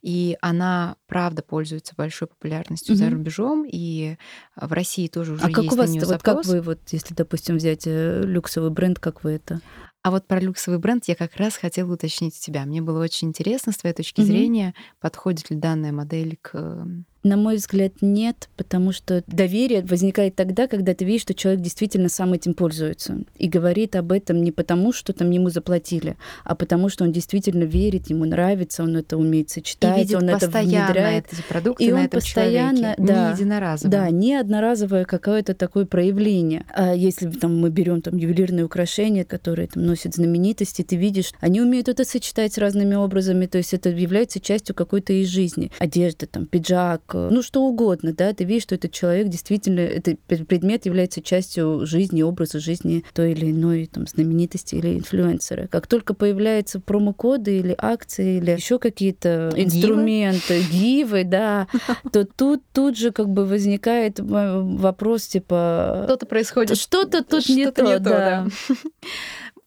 И 0.01 0.37
она, 0.41 0.95
правда, 1.07 1.41
пользуется 1.41 1.93
большой 1.97 2.27
популярностью 2.27 2.95
за 2.95 3.05
Мгм. 3.05 3.13
рубежом, 3.15 3.65
и 3.69 4.17
в 4.55 4.71
России 4.73 5.07
тоже 5.07 5.33
уже 5.33 5.45
А 5.45 5.49
как 5.49 5.63
есть 5.63 5.73
у 5.73 5.77
вас, 5.77 5.89
на 5.93 5.99
вот 6.01 6.21
как 6.21 6.43
запрос. 6.43 6.47
вы, 6.47 6.61
вот, 6.61 6.79
если, 6.91 7.13
допустим, 7.13 7.57
взять 7.57 7.83
э, 7.85 8.21
люксовый 8.23 8.69
бренд, 8.71 8.99
как 8.99 9.23
вы 9.23 9.31
это? 9.31 9.61
А 10.03 10.09
вот 10.09 10.25
про 10.25 10.39
люксовый 10.39 10.79
бренд 10.79 11.03
я 11.05 11.13
как 11.15 11.35
раз 11.35 11.57
хотела 11.57 11.93
уточнить 11.93 12.35
у 12.35 12.41
тебя. 12.43 12.65
Мне 12.65 12.81
было 12.81 13.03
очень 13.03 13.27
интересно, 13.27 13.71
с 13.71 13.77
твоей 13.77 13.93
точки 13.95 14.21
Мгм. 14.21 14.27
зрения, 14.27 14.73
подходит 14.99 15.51
ли 15.51 15.55
данная 15.57 15.91
модель 15.91 16.39
к... 16.41 16.49
э, 16.55 16.85
На 17.23 17.37
мой 17.37 17.57
взгляд, 17.57 17.93
нет, 18.01 18.49
потому 18.57 18.93
что 18.93 19.23
доверие 19.27 19.83
возникает 19.83 20.35
тогда, 20.35 20.65
когда 20.67 20.95
ты 20.95 21.05
видишь, 21.05 21.21
что 21.21 21.35
человек 21.35 21.61
действительно 21.61 22.09
сам 22.09 22.33
этим 22.33 22.55
пользуется 22.55 23.23
и 23.37 23.47
говорит 23.47 23.95
об 23.95 24.11
этом 24.11 24.41
не 24.41 24.51
потому, 24.51 24.91
что 24.91 25.13
там 25.13 25.29
ему 25.29 25.49
заплатили, 25.51 26.17
а 26.45 26.55
потому 26.55 26.89
что 26.89 27.03
он 27.03 27.11
действительно 27.11 27.65
верит, 27.65 28.09
ему 28.09 28.25
нравится, 28.25 28.81
он 28.81 28.95
это 28.97 29.17
умеет 29.17 29.50
И 29.51 29.59
сочетать, 29.61 29.97
видит 29.97 30.15
он 30.15 30.29
это 30.29 30.47
внедряет. 30.47 31.25
эти 31.31 31.41
продукты 31.41 31.83
И 31.83 31.91
на 31.91 31.99
он 31.99 32.05
этом 32.05 32.19
постоянно, 32.19 32.77
человеке, 32.77 33.03
да, 33.03 33.27
не 33.27 33.33
единоразово. 33.33 33.91
Да, 33.91 34.09
не 34.09 34.35
одноразовое 34.35 35.05
какое-то 35.05 35.53
такое 35.53 35.85
проявление. 35.85 36.65
А 36.73 36.93
если 36.93 37.29
там 37.29 37.59
мы 37.59 37.69
берем 37.69 38.01
там 38.01 38.17
ювелирные 38.17 38.65
украшения, 38.65 39.25
которые 39.25 39.67
там 39.67 39.85
носят 39.85 40.15
знаменитости, 40.15 40.81
ты 40.81 40.95
видишь, 40.95 41.33
они 41.39 41.61
умеют 41.61 41.89
это 41.89 42.05
сочетать 42.05 42.53
с 42.53 42.57
разными 42.57 42.95
образами, 42.95 43.45
то 43.45 43.57
есть 43.57 43.73
это 43.73 43.89
является 43.89 44.39
частью 44.39 44.75
какой-то 44.75 45.13
из 45.13 45.27
жизни. 45.27 45.71
Одежда, 45.79 46.27
там, 46.27 46.45
пиджак, 46.45 47.01
э, 47.13 47.29
ну 47.31 47.41
что 47.41 47.63
угодно, 47.63 48.13
да, 48.13 48.33
ты 48.33 48.43
видишь, 48.43 48.63
что 48.63 48.75
этот 48.75 48.91
человек 48.91 49.27
действительно, 49.27 49.79
этот 49.79 50.19
пр- 50.21 50.45
предмет 50.45 50.85
является 50.85 51.21
частью 51.21 51.85
жизни, 51.85 52.21
образа 52.21 52.59
жизни 52.59 53.03
той 53.13 53.31
или 53.33 53.51
иной 53.51 53.89
там 53.91 54.07
знаменитости 54.07 54.75
или 54.75 54.97
инфлюенсера. 54.97 55.67
Как 55.67 55.87
только 55.87 56.13
появляются 56.13 56.79
промокоды 56.79 57.59
или 57.59 57.75
акции 57.77 58.37
или 58.37 58.51
еще 58.51 58.79
какие-то 58.79 59.40
Гивы? 59.49 59.63
инструменты, 59.63 60.61
гивы, 60.71 61.23
да, 61.23 61.67
то 62.11 62.25
тут 62.25 62.63
тут 62.73 62.97
же 62.97 63.11
как 63.11 63.29
бы 63.29 63.45
возникает 63.45 64.19
вопрос 64.19 65.27
типа 65.27 66.03
Что-то 66.05 66.25
происходит. 66.25 66.77
что-то 66.77 67.23
тут 67.23 67.49
не 67.49 67.71
то, 67.71 67.99
да. 67.99 68.47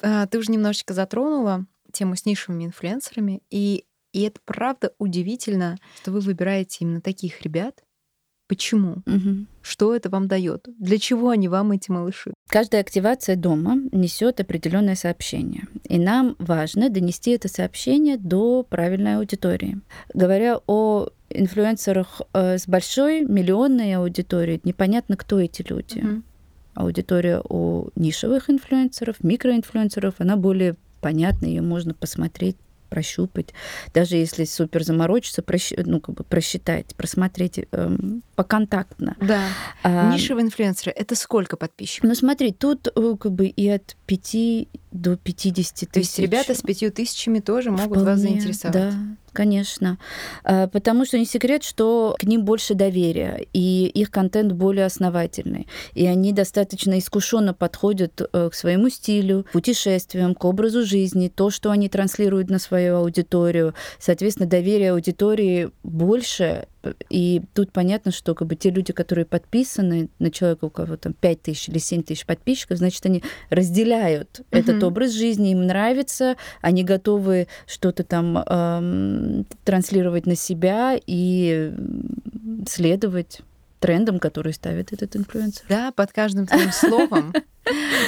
А, 0.02 0.26
Ты 0.26 0.38
уже 0.38 0.52
немножечко 0.52 0.92
затронула 0.94 1.66
тему 1.92 2.16
с 2.16 2.26
нишевыми 2.26 2.64
инфлюенсерами, 2.64 3.42
и, 3.50 3.84
и 4.12 4.22
это 4.22 4.40
правда 4.44 4.92
удивительно, 4.98 5.78
что 6.02 6.10
вы 6.12 6.20
выбираете 6.20 6.78
именно 6.80 7.00
таких 7.00 7.40
ребят. 7.42 7.82
Почему? 8.46 8.96
Мгм. 9.06 9.46
Что 9.62 9.94
это 9.94 10.10
вам 10.10 10.28
дает? 10.28 10.68
Для 10.78 10.98
чего 10.98 11.30
они 11.30 11.48
вам, 11.48 11.72
эти 11.72 11.90
малыши? 11.90 12.34
Каждая 12.48 12.82
активация 12.82 13.36
дома 13.36 13.78
несет 13.90 14.40
определенное 14.40 14.96
сообщение. 14.96 15.66
И 15.88 15.98
нам 15.98 16.36
важно 16.38 16.90
донести 16.90 17.30
это 17.30 17.48
сообщение 17.48 18.18
до 18.18 18.62
правильной 18.62 19.16
аудитории. 19.16 19.80
Говоря 20.12 20.60
о 20.66 21.08
инфлюенсерах 21.30 22.20
э, 22.34 22.58
с 22.58 22.68
большой 22.68 23.22
миллионной 23.24 23.94
аудиторией, 23.94 24.60
непонятно, 24.64 25.16
кто 25.16 25.40
эти 25.40 25.64
люди. 25.66 26.00
Мгм. 26.00 26.24
Аудитория 26.74 27.40
у 27.48 27.88
нишевых 27.96 28.50
инфлюенсеров, 28.50 29.22
микроинфлюенсеров, 29.22 30.14
она 30.18 30.36
более 30.36 30.76
понятна, 31.00 31.46
ее 31.46 31.62
можно 31.62 31.94
посмотреть 31.94 32.56
прощупать, 32.88 33.54
даже 33.92 34.16
если 34.16 34.44
супер 34.44 34.84
заморочиться, 34.84 35.42
просч- 35.42 35.80
ну, 35.84 36.00
как 36.00 36.14
бы 36.14 36.24
просчитать, 36.24 36.94
просмотреть 36.96 37.60
эм, 37.72 38.22
поконтактно. 38.36 39.16
Да. 39.20 39.48
А, 39.82 40.12
Нишевые 40.12 40.44
инфлюенсеры— 40.46 40.92
это 40.96 41.14
сколько 41.14 41.56
подписчиков? 41.56 42.08
Ну 42.08 42.14
смотри, 42.14 42.52
тут 42.52 42.88
э, 42.94 43.16
как 43.18 43.32
бы 43.32 43.46
и 43.46 43.68
от 43.68 43.96
5 44.06 44.68
до 44.92 45.16
50 45.16 45.74
тысяч. 45.74 45.88
То 45.92 46.00
есть 46.00 46.18
ребята 46.18 46.54
с 46.54 46.62
пятью 46.62 46.90
тысячами 46.92 47.40
тоже 47.40 47.70
могут 47.70 47.98
вас 47.98 48.18
Вполне, 48.20 48.40
заинтересовать. 48.40 48.72
Да, 48.74 48.94
конечно. 49.34 49.98
А, 50.44 50.68
Потому 50.68 51.04
что 51.04 51.18
не 51.18 51.26
секрет, 51.26 51.62
что 51.62 52.16
к 52.18 52.24
ним 52.24 52.44
больше 52.44 52.74
доверия, 52.74 53.46
и 53.52 53.86
их 53.86 54.10
контент 54.10 54.52
более 54.52 54.86
основательный. 54.86 55.66
И 55.92 56.06
они 56.06 56.32
достаточно 56.32 56.98
искушенно 56.98 57.52
подходят 57.52 58.20
э, 58.20 58.48
к 58.50 58.54
своему 58.54 58.88
стилю, 58.88 59.44
путешествиям, 59.52 60.34
к 60.34 60.44
образу 60.44 60.84
жизни, 60.84 61.28
то, 61.28 61.50
что 61.50 61.70
они 61.70 61.88
транслируют 61.88 62.50
на 62.50 62.58
свою 62.58 62.96
аудиторию. 62.96 63.74
Соответственно, 63.98 64.48
доверие 64.48 64.92
аудитории 64.92 65.70
больше, 65.82 66.66
и 67.10 67.42
тут 67.54 67.72
понятно, 67.72 68.12
что 68.12 68.34
как 68.34 68.48
бы 68.48 68.56
те 68.56 68.70
люди, 68.70 68.92
которые 68.92 69.24
подписаны 69.24 70.08
на 70.18 70.30
человека, 70.30 70.64
у 70.66 70.70
кого 70.70 70.96
там 70.96 71.12
5 71.12 71.42
тысяч 71.42 71.68
или 71.68 71.78
7 71.78 72.02
тысяч 72.02 72.26
подписчиков, 72.26 72.78
значит, 72.78 73.04
они 73.06 73.22
разделяют 73.50 74.40
этот 74.50 74.76
Мгм. 74.76 74.86
образ 74.88 75.12
жизни, 75.12 75.52
им 75.52 75.66
нравится, 75.66 76.36
они 76.60 76.84
готовы 76.84 77.48
что-то 77.66 78.04
там 78.04 78.38
эм, 78.38 79.46
транслировать 79.64 80.26
на 80.26 80.36
себя 80.36 80.98
и 81.06 81.72
следовать 82.66 83.40
трендам, 83.80 84.18
которые 84.18 84.54
ставит 84.54 84.92
этот 84.92 85.14
инфлюенсер. 85.16 85.64
Да, 85.68 85.92
под 85.92 86.12
каждым 86.12 86.46
твоим 86.46 86.70
словом. 86.72 87.34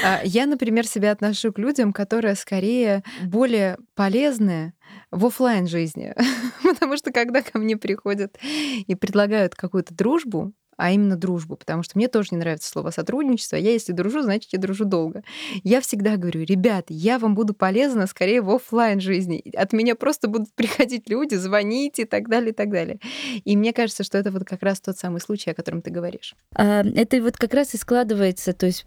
А, 0.02 0.20
Я, 0.24 0.46
например, 0.46 0.86
себя 0.86 1.12
отношу 1.12 1.52
к 1.52 1.58
людям, 1.58 1.92
которые 1.92 2.34
скорее 2.34 3.02
более 3.24 3.76
полезны 3.94 4.72
в 5.10 5.26
оффлайн 5.26 5.66
жизни. 5.66 6.14
Потому 6.62 6.96
что 6.96 7.12
когда 7.12 7.42
ко 7.42 7.58
мне 7.58 7.76
приходят 7.76 8.38
и 8.86 8.94
предлагают 8.94 9.54
какую-то 9.54 9.94
дружбу, 9.94 10.52
а 10.76 10.92
именно 10.92 11.16
дружбу, 11.16 11.56
потому 11.56 11.82
что 11.82 11.96
мне 11.96 12.08
тоже 12.08 12.28
не 12.32 12.38
нравится 12.38 12.68
слово 12.68 12.90
сотрудничество. 12.90 13.56
Я, 13.56 13.72
если 13.72 13.92
дружу, 13.92 14.22
значит, 14.22 14.52
я 14.52 14.58
дружу 14.58 14.84
долго. 14.84 15.22
Я 15.64 15.80
всегда 15.80 16.16
говорю, 16.16 16.44
ребят, 16.44 16.86
я 16.88 17.18
вам 17.18 17.34
буду 17.34 17.54
полезна 17.54 18.06
скорее 18.06 18.42
в 18.42 18.54
оффлайн 18.54 19.00
жизни. 19.00 19.42
От 19.54 19.72
меня 19.72 19.94
просто 19.94 20.28
будут 20.28 20.52
приходить 20.54 21.08
люди, 21.08 21.34
звонить 21.34 21.98
и 21.98 22.04
так 22.04 22.28
далее, 22.28 22.50
и 22.50 22.54
так 22.54 22.70
далее. 22.70 22.98
И 23.44 23.56
мне 23.56 23.72
кажется, 23.72 24.04
что 24.04 24.18
это 24.18 24.30
вот 24.30 24.44
как 24.44 24.62
раз 24.62 24.80
тот 24.80 24.98
самый 24.98 25.20
случай, 25.20 25.50
о 25.50 25.54
котором 25.54 25.82
ты 25.82 25.90
говоришь. 25.90 26.34
А, 26.54 26.82
Это 26.82 27.20
вот 27.22 27.36
как 27.36 27.54
раз 27.54 27.74
и 27.74 27.78
складывается, 27.78 28.52
то 28.52 28.66
есть 28.66 28.86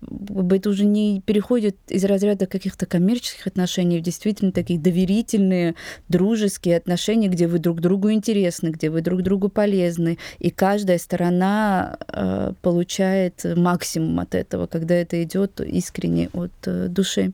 это 0.51 0.69
уже 0.69 0.85
не 0.85 1.21
переходит 1.21 1.77
из 1.87 2.03
разряда 2.05 2.45
каких-то 2.45 2.85
коммерческих 2.85 3.47
отношений 3.47 3.99
в 3.99 4.01
действительно 4.01 4.51
такие 4.51 4.79
доверительные, 4.79 5.75
дружеские 6.07 6.77
отношения, 6.77 7.27
где 7.27 7.47
вы 7.47 7.59
друг 7.59 7.81
другу 7.81 8.11
интересны, 8.11 8.69
где 8.69 8.89
вы 8.89 9.01
друг 9.01 9.21
другу 9.21 9.49
полезны, 9.49 10.17
и 10.37 10.49
каждая 10.49 10.97
сторона 10.97 11.78
э, 12.07 12.53
получает 12.61 13.45
максимум 13.55 14.19
от 14.19 14.35
этого, 14.35 14.67
когда 14.67 14.95
это 14.95 15.21
идет 15.23 15.59
искренне 15.61 16.29
от 16.33 16.51
э, 16.65 16.87
души. 16.87 17.33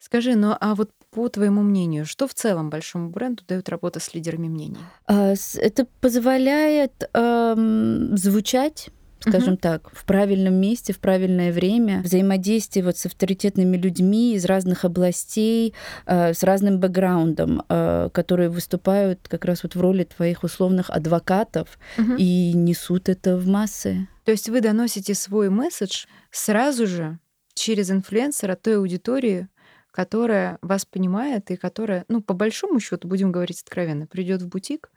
Скажи, 0.00 0.36
ну 0.36 0.54
а 0.60 0.74
вот 0.74 0.90
по 1.10 1.28
твоему 1.28 1.62
мнению, 1.62 2.06
что 2.06 2.28
в 2.28 2.34
целом 2.34 2.70
большому 2.70 3.10
бренду 3.10 3.42
дает 3.48 3.68
работа 3.68 3.98
с 3.98 4.14
лидерами 4.14 4.48
мнений? 4.48 4.78
А, 5.06 5.34
Это 5.56 5.86
позволяет 6.00 7.08
эм, 7.14 8.16
звучать 8.16 8.90
скажем 9.20 9.56
так, 9.56 9.90
в 9.92 10.04
правильном 10.04 10.54
месте, 10.54 10.92
в 10.92 10.98
правильное 10.98 11.52
время, 11.52 12.00
взаимодействие 12.02 12.84
вот 12.84 12.96
с 12.96 13.06
авторитетными 13.06 13.76
людьми 13.76 14.34
из 14.34 14.44
разных 14.44 14.84
областей, 14.84 15.74
э, 16.06 16.34
с 16.34 16.42
разным 16.42 16.78
бэкграундом, 16.78 17.62
э, 17.68 18.10
которые 18.12 18.48
выступают 18.48 19.28
как 19.28 19.44
раз 19.44 19.62
вот 19.62 19.74
в 19.74 19.80
роли 19.80 20.04
твоих 20.04 20.44
условных 20.44 20.90
адвокатов 20.90 21.78
и 22.18 22.52
несут 22.54 23.08
это 23.08 23.36
в 23.36 23.46
массы. 23.46 24.08
То 24.24 24.32
есть 24.32 24.48
вы 24.48 24.60
доносите 24.60 25.14
свой 25.14 25.48
месседж 25.48 26.06
сразу 26.30 26.86
же 26.86 27.18
через 27.54 27.90
инфлюенсера 27.90 28.56
той 28.56 28.76
аудитории, 28.76 29.48
которая 29.90 30.58
вас 30.62 30.84
понимает 30.84 31.50
и 31.50 31.56
которая, 31.56 32.04
ну, 32.08 32.22
по 32.22 32.34
большому 32.34 32.78
счету, 32.78 33.08
будем 33.08 33.32
говорить 33.32 33.62
откровенно, 33.62 34.06
придет 34.06 34.42
в 34.42 34.48
бутик 34.48 34.90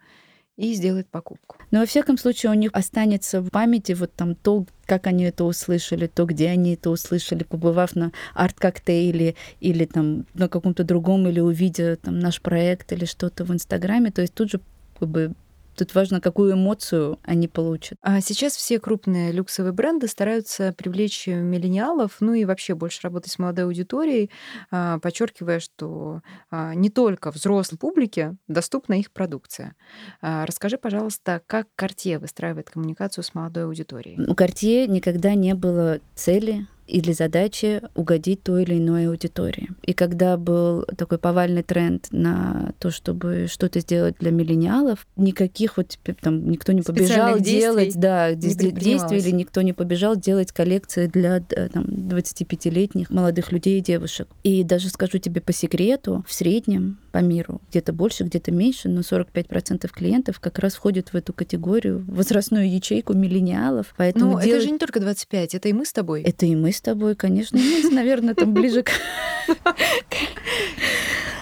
и 0.62 0.74
сделает 0.74 1.08
покупку. 1.08 1.56
Но 1.72 1.80
во 1.80 1.86
всяком 1.86 2.16
случае 2.16 2.52
у 2.52 2.54
них 2.54 2.70
останется 2.72 3.40
в 3.40 3.50
памяти 3.50 3.92
вот 3.92 4.12
там 4.14 4.36
то, 4.36 4.64
как 4.86 5.08
они 5.08 5.24
это 5.24 5.42
услышали, 5.42 6.06
то, 6.06 6.24
где 6.24 6.50
они 6.50 6.74
это 6.74 6.90
услышали, 6.90 7.42
побывав 7.42 7.96
на 7.96 8.12
арт-коктейле 8.34 9.34
или 9.58 9.84
там 9.86 10.24
на 10.34 10.48
каком-то 10.48 10.84
другом, 10.84 11.26
или 11.26 11.40
увидя 11.40 11.96
там 11.96 12.20
наш 12.20 12.40
проект 12.40 12.92
или 12.92 13.06
что-то 13.06 13.44
в 13.44 13.52
Инстаграме. 13.52 14.12
То 14.12 14.22
есть 14.22 14.34
тут 14.34 14.52
же 14.52 14.60
как 15.00 15.08
бы 15.08 15.32
Тут 15.76 15.94
важно, 15.94 16.20
какую 16.20 16.54
эмоцию 16.54 17.18
они 17.22 17.48
получат. 17.48 17.98
А 18.02 18.20
сейчас 18.20 18.56
все 18.56 18.78
крупные 18.78 19.32
люксовые 19.32 19.72
бренды 19.72 20.06
стараются 20.08 20.72
привлечь 20.76 21.26
миллениалов, 21.26 22.16
ну 22.20 22.34
и 22.34 22.44
вообще 22.44 22.74
больше 22.74 23.00
работать 23.02 23.32
с 23.32 23.38
молодой 23.38 23.64
аудиторией, 23.64 24.30
а, 24.70 24.98
подчеркивая, 24.98 25.60
что 25.60 26.20
а, 26.50 26.74
не 26.74 26.90
только 26.90 27.30
взрослой 27.30 27.78
публике 27.78 28.36
доступна 28.48 28.94
их 28.94 29.10
продукция. 29.12 29.74
А, 30.20 30.46
Расскажи, 30.46 30.76
пожалуйста, 30.76 31.42
как 31.46 31.68
Cartier 31.78 32.18
выстраивает 32.18 32.70
коммуникацию 32.70 33.24
с 33.24 33.34
молодой 33.34 33.64
аудиторией? 33.64 34.20
У 34.20 34.34
Cartier 34.34 34.86
никогда 34.86 35.34
не 35.34 35.54
было 35.54 36.00
цели 36.14 36.66
или 36.86 37.12
задачи 37.12 37.82
угодить 37.94 38.42
той 38.42 38.64
или 38.64 38.78
иной 38.78 39.08
аудитории. 39.08 39.70
И 39.82 39.92
когда 39.92 40.36
был 40.36 40.84
такой 40.96 41.18
повальный 41.18 41.62
тренд 41.62 42.08
на 42.10 42.72
то, 42.78 42.90
чтобы 42.90 43.46
что-то 43.48 43.80
сделать 43.80 44.16
для 44.18 44.30
миллениалов, 44.30 45.06
никаких 45.16 45.76
вот 45.76 45.98
там 46.20 46.48
никто 46.50 46.72
не 46.72 46.82
побежал 46.82 47.38
делать, 47.38 47.94
да, 48.00 48.34
действий 48.34 48.70
или 49.18 49.30
никто 49.30 49.62
не 49.62 49.72
побежал 49.72 50.16
делать 50.16 50.52
коллекции 50.52 51.06
для 51.06 51.40
д- 51.40 51.68
там, 51.72 51.84
25-летних 51.84 53.10
молодых 53.10 53.52
людей 53.52 53.78
и 53.78 53.82
девушек. 53.82 54.28
И 54.42 54.64
даже 54.64 54.88
скажу 54.88 55.18
тебе 55.18 55.40
по 55.40 55.52
секрету, 55.52 56.24
в 56.26 56.32
среднем 56.32 56.98
по 57.12 57.18
миру. 57.18 57.60
Где-то 57.70 57.92
больше, 57.92 58.24
где-то 58.24 58.50
меньше, 58.50 58.88
но 58.88 59.02
45% 59.02 59.88
клиентов 59.92 60.40
как 60.40 60.58
раз 60.58 60.74
входят 60.74 61.12
в 61.12 61.14
эту 61.14 61.32
категорию, 61.32 62.04
возрастную 62.08 62.72
ячейку 62.72 63.12
миллениалов. 63.12 63.94
Поэтому 63.96 64.32
ну, 64.32 64.40
делать... 64.40 64.48
это 64.48 64.60
же 64.62 64.70
не 64.72 64.78
только 64.78 64.98
25, 64.98 65.54
это 65.54 65.68
и 65.68 65.72
мы 65.72 65.84
с 65.84 65.92
тобой. 65.92 66.22
Это 66.22 66.46
и 66.46 66.56
мы 66.56 66.72
с 66.72 66.80
тобой, 66.80 67.14
конечно. 67.14 67.58
И 67.58 67.82
мы, 67.84 67.90
наверное, 67.90 68.34
там 68.34 68.52
ближе 68.54 68.82
к... 68.82 68.90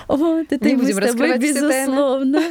Вот, 0.08 0.46
это 0.50 0.68
не 0.68 0.74
будем 0.74 0.96
мы 0.96 1.02
с 1.02 1.12
тобой, 1.12 1.38
безусловно. 1.38 2.42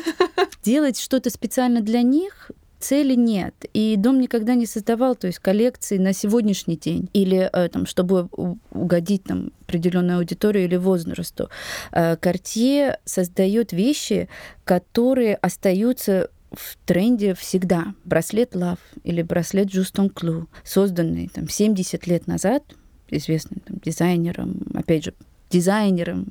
Делать 0.64 0.98
что-то 0.98 1.30
специально 1.30 1.82
для 1.82 2.02
них 2.04 2.52
цели 2.80 3.16
нет. 3.16 3.54
И 3.74 3.96
дом 3.98 4.20
никогда 4.20 4.56
не 4.56 4.66
создавал, 4.66 5.16
то 5.16 5.28
есть 5.28 5.40
коллекции 5.40 5.98
на 5.98 6.14
сегодняшний 6.14 6.78
день 6.78 7.10
или 7.14 7.50
э, 7.52 7.70
там, 7.70 7.86
чтобы 7.86 8.30
угодить 8.72 9.24
там 9.24 9.52
определенной 9.62 10.18
аудитории 10.18 10.64
или 10.64 10.76
возрасту. 10.76 11.50
Картье 11.92 12.88
э, 12.88 12.96
создает 13.06 13.74
вещи, 13.74 14.30
которые 14.64 15.36
остаются 15.36 16.30
в 16.52 16.78
тренде 16.86 17.36
всегда. 17.36 17.94
Браслет 18.06 18.56
Love 18.56 18.80
или 19.04 19.22
браслет 19.22 19.72
Жустон 19.72 20.10
Клу, 20.10 20.48
созданный 20.64 21.28
там 21.28 21.48
70 21.48 22.08
лет 22.08 22.28
назад 22.28 22.64
известным 23.12 23.60
там, 23.62 23.78
дизайнером, 23.84 24.62
опять 24.74 25.06
же, 25.06 25.14
дизайнером 25.50 26.28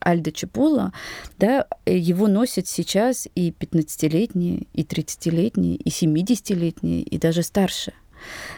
Альдо 0.00 0.32
Чепула, 0.32 0.92
да, 1.38 1.66
его 1.86 2.28
носят 2.28 2.66
сейчас 2.66 3.28
и 3.34 3.50
15-летние, 3.50 4.66
и 4.72 4.82
30-летние, 4.82 5.76
и 5.76 5.88
70-летние, 5.88 7.02
и 7.02 7.18
даже 7.18 7.42
старше. 7.42 7.92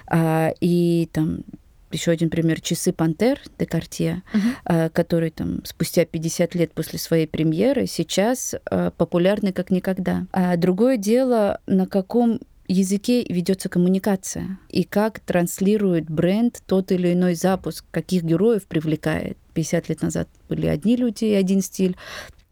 А, 0.07 0.53
и 0.61 1.09
там 1.13 1.45
еще 1.93 2.11
один 2.11 2.31
пример 2.31 2.61
часы 2.61 2.93
Пантер 2.93 3.41
де 3.59 3.67
Картье, 3.67 4.23
uh-huh. 4.33 4.41
а, 4.65 4.89
который 4.89 5.31
там 5.31 5.65
спустя 5.65 6.05
50 6.05 6.55
лет 6.55 6.73
после 6.73 6.99
своей 6.99 7.27
премьеры 7.27 7.87
сейчас 7.87 8.55
а, 8.71 8.91
популярны 8.93 9.53
как 9.53 9.71
никогда. 9.71 10.27
А 10.33 10.57
другое 10.57 10.97
дело, 10.97 11.61
на 11.67 11.87
каком 11.87 12.41
языке 12.73 13.25
ведется 13.29 13.69
коммуникация 13.69 14.59
и 14.69 14.85
как 14.85 15.21
транслирует 15.21 16.11
бренд 16.11 16.63
тот 16.67 16.93
или 16.93 17.13
иной 17.13 17.35
запуск, 17.35 17.85
каких 17.91 18.23
героев 18.23 18.65
привлекает. 18.67 19.37
50 19.55 19.89
лет 19.89 20.03
назад 20.03 20.29
были 20.49 20.67
одни 20.67 20.97
люди 20.97 21.25
и 21.25 21.35
один 21.35 21.63
стиль, 21.63 21.97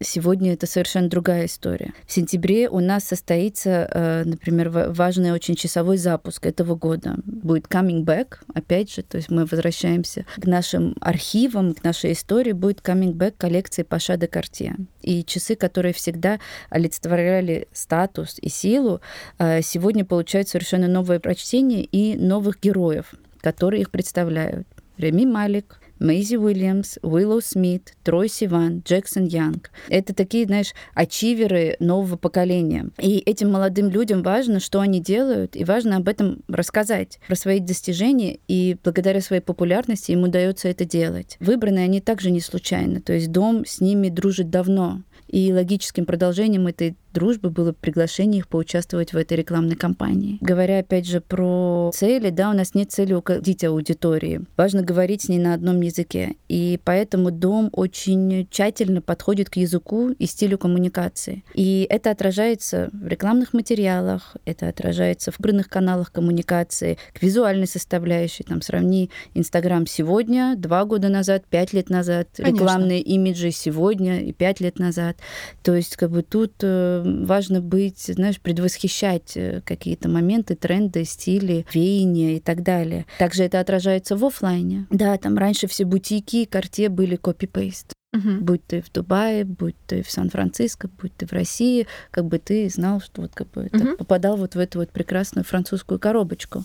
Сегодня 0.03 0.53
это 0.53 0.65
совершенно 0.65 1.09
другая 1.09 1.45
история. 1.45 1.93
В 2.07 2.11
сентябре 2.11 2.67
у 2.69 2.79
нас 2.79 3.03
состоится, 3.03 3.87
э, 3.91 4.23
например, 4.25 4.69
важный 4.69 5.31
очень 5.31 5.55
часовой 5.55 5.97
запуск 5.97 6.45
этого 6.47 6.75
года. 6.75 7.17
Будет 7.23 7.65
Coming 7.65 8.03
Back, 8.03 8.37
опять 8.53 8.91
же, 8.91 9.03
то 9.03 9.17
есть 9.17 9.29
мы 9.29 9.45
возвращаемся 9.45 10.25
к 10.37 10.45
нашим 10.45 10.95
архивам, 11.01 11.75
к 11.75 11.83
нашей 11.83 12.13
истории. 12.13 12.51
Будет 12.51 12.79
Coming 12.79 13.13
Back 13.13 13.35
коллекции 13.37 13.83
Паша 13.83 14.17
де 14.17 14.27
Картье. 14.27 14.75
И 15.03 15.23
часы, 15.23 15.55
которые 15.55 15.93
всегда 15.93 16.39
олицетворяли 16.69 17.67
статус 17.71 18.37
и 18.41 18.49
силу, 18.49 19.01
э, 19.37 19.61
сегодня 19.61 20.03
получают 20.03 20.47
совершенно 20.47 20.87
новое 20.87 21.19
прочтение 21.19 21.83
и 21.83 22.15
новых 22.15 22.59
героев, 22.59 23.13
которые 23.41 23.81
их 23.81 23.91
представляют. 23.91 24.67
Реми 24.97 25.25
Малик, 25.25 25.80
Мэйзи 26.01 26.35
Уильямс, 26.37 26.97
Уиллоу 27.03 27.41
Смит, 27.41 27.93
Трой 28.03 28.27
Сиван, 28.27 28.81
Джексон 28.83 29.25
Янг. 29.25 29.69
Это 29.87 30.15
такие, 30.15 30.47
знаешь, 30.47 30.73
ачиверы 30.95 31.75
нового 31.79 32.17
поколения. 32.17 32.89
И 32.99 33.19
этим 33.19 33.51
молодым 33.51 33.89
людям 33.89 34.23
важно, 34.23 34.59
что 34.59 34.79
они 34.79 34.99
делают, 34.99 35.55
и 35.55 35.63
важно 35.63 35.97
об 35.97 36.07
этом 36.07 36.41
рассказать, 36.47 37.19
про 37.27 37.35
свои 37.35 37.59
достижения, 37.59 38.39
и 38.47 38.77
благодаря 38.83 39.21
своей 39.21 39.43
популярности 39.43 40.11
им 40.11 40.23
удается 40.23 40.69
это 40.69 40.85
делать. 40.85 41.37
Выбраны 41.39 41.79
они 41.79 42.01
также 42.01 42.31
не 42.31 42.41
случайно, 42.41 42.99
то 42.99 43.13
есть 43.13 43.31
дом 43.31 43.63
с 43.67 43.79
ними 43.79 44.09
дружит 44.09 44.49
давно. 44.49 45.03
И 45.27 45.53
логическим 45.53 46.05
продолжением 46.05 46.67
этой 46.67 46.97
дружбы 47.13 47.49
было 47.49 47.73
приглашение 47.73 48.39
их 48.39 48.47
поучаствовать 48.47 49.13
в 49.13 49.17
этой 49.17 49.37
рекламной 49.37 49.75
кампании. 49.75 50.37
Говоря 50.41 50.79
опять 50.79 51.07
же 51.07 51.21
про 51.21 51.91
цели, 51.93 52.29
да, 52.29 52.49
у 52.49 52.53
нас 52.53 52.73
нет 52.73 52.91
цели 52.91 53.13
угодить 53.13 53.63
аудитории. 53.63 54.41
Важно 54.57 54.81
говорить 54.81 55.23
с 55.23 55.29
ней 55.29 55.39
на 55.39 55.53
одном 55.53 55.81
языке. 55.81 56.35
И 56.47 56.79
поэтому 56.83 57.31
дом 57.31 57.69
очень 57.73 58.47
тщательно 58.49 59.01
подходит 59.01 59.49
к 59.49 59.57
языку 59.57 60.09
и 60.09 60.25
стилю 60.25 60.57
коммуникации. 60.57 61.43
И 61.53 61.85
это 61.89 62.11
отражается 62.11 62.89
в 62.93 63.07
рекламных 63.07 63.53
материалах, 63.53 64.35
это 64.45 64.67
отражается 64.67 65.31
в 65.31 65.39
выбранных 65.39 65.69
каналах 65.69 66.11
коммуникации, 66.11 66.97
к 67.13 67.21
визуальной 67.21 67.67
составляющей. 67.67 68.43
Там 68.43 68.61
сравни 68.61 69.09
Инстаграм 69.33 69.85
сегодня, 69.87 70.55
два 70.57 70.85
года 70.85 71.09
назад, 71.09 71.43
пять 71.49 71.73
лет 71.73 71.89
назад, 71.89 72.27
Конечно. 72.35 72.55
рекламные 72.55 73.01
имиджи 73.01 73.51
сегодня 73.51 74.21
и 74.21 74.31
пять 74.31 74.59
лет 74.59 74.79
назад. 74.79 75.17
То 75.63 75.75
есть 75.75 75.97
как 75.97 76.11
бы 76.11 76.21
тут 76.21 76.53
э, 76.61 77.00
важно 77.03 77.61
быть, 77.61 78.05
знаешь, 78.07 78.39
предвосхищать 78.39 79.35
э, 79.35 79.61
какие-то 79.65 80.09
моменты, 80.09 80.55
тренды, 80.55 81.05
стили, 81.05 81.65
веяния 81.73 82.37
и 82.37 82.39
так 82.39 82.63
далее. 82.63 83.05
Также 83.17 83.43
это 83.43 83.59
отражается 83.59 84.15
в 84.15 84.25
офлайне. 84.25 84.87
Да, 84.89 85.17
там 85.17 85.37
раньше 85.37 85.67
все 85.67 85.85
бутики, 85.85 86.45
карте 86.45 86.89
были 86.89 87.15
копипейст. 87.15 87.93
Угу. 88.13 88.41
Будь 88.41 88.65
ты 88.65 88.81
в 88.81 88.91
Дубае, 88.91 89.45
будь 89.45 89.75
ты 89.87 90.03
в 90.03 90.11
Сан-Франциско, 90.11 90.89
будь 91.01 91.15
ты 91.15 91.25
в 91.25 91.31
России, 91.31 91.87
как 92.11 92.25
бы 92.25 92.39
ты 92.39 92.69
знал, 92.69 92.99
что 92.99 93.21
вот 93.21 93.31
как 93.33 93.49
бы 93.51 93.69
угу. 93.71 93.97
попадал 93.97 94.35
вот 94.35 94.55
в 94.55 94.59
эту 94.59 94.79
вот 94.79 94.89
прекрасную 94.89 95.45
французскую 95.45 95.97
коробочку. 95.97 96.63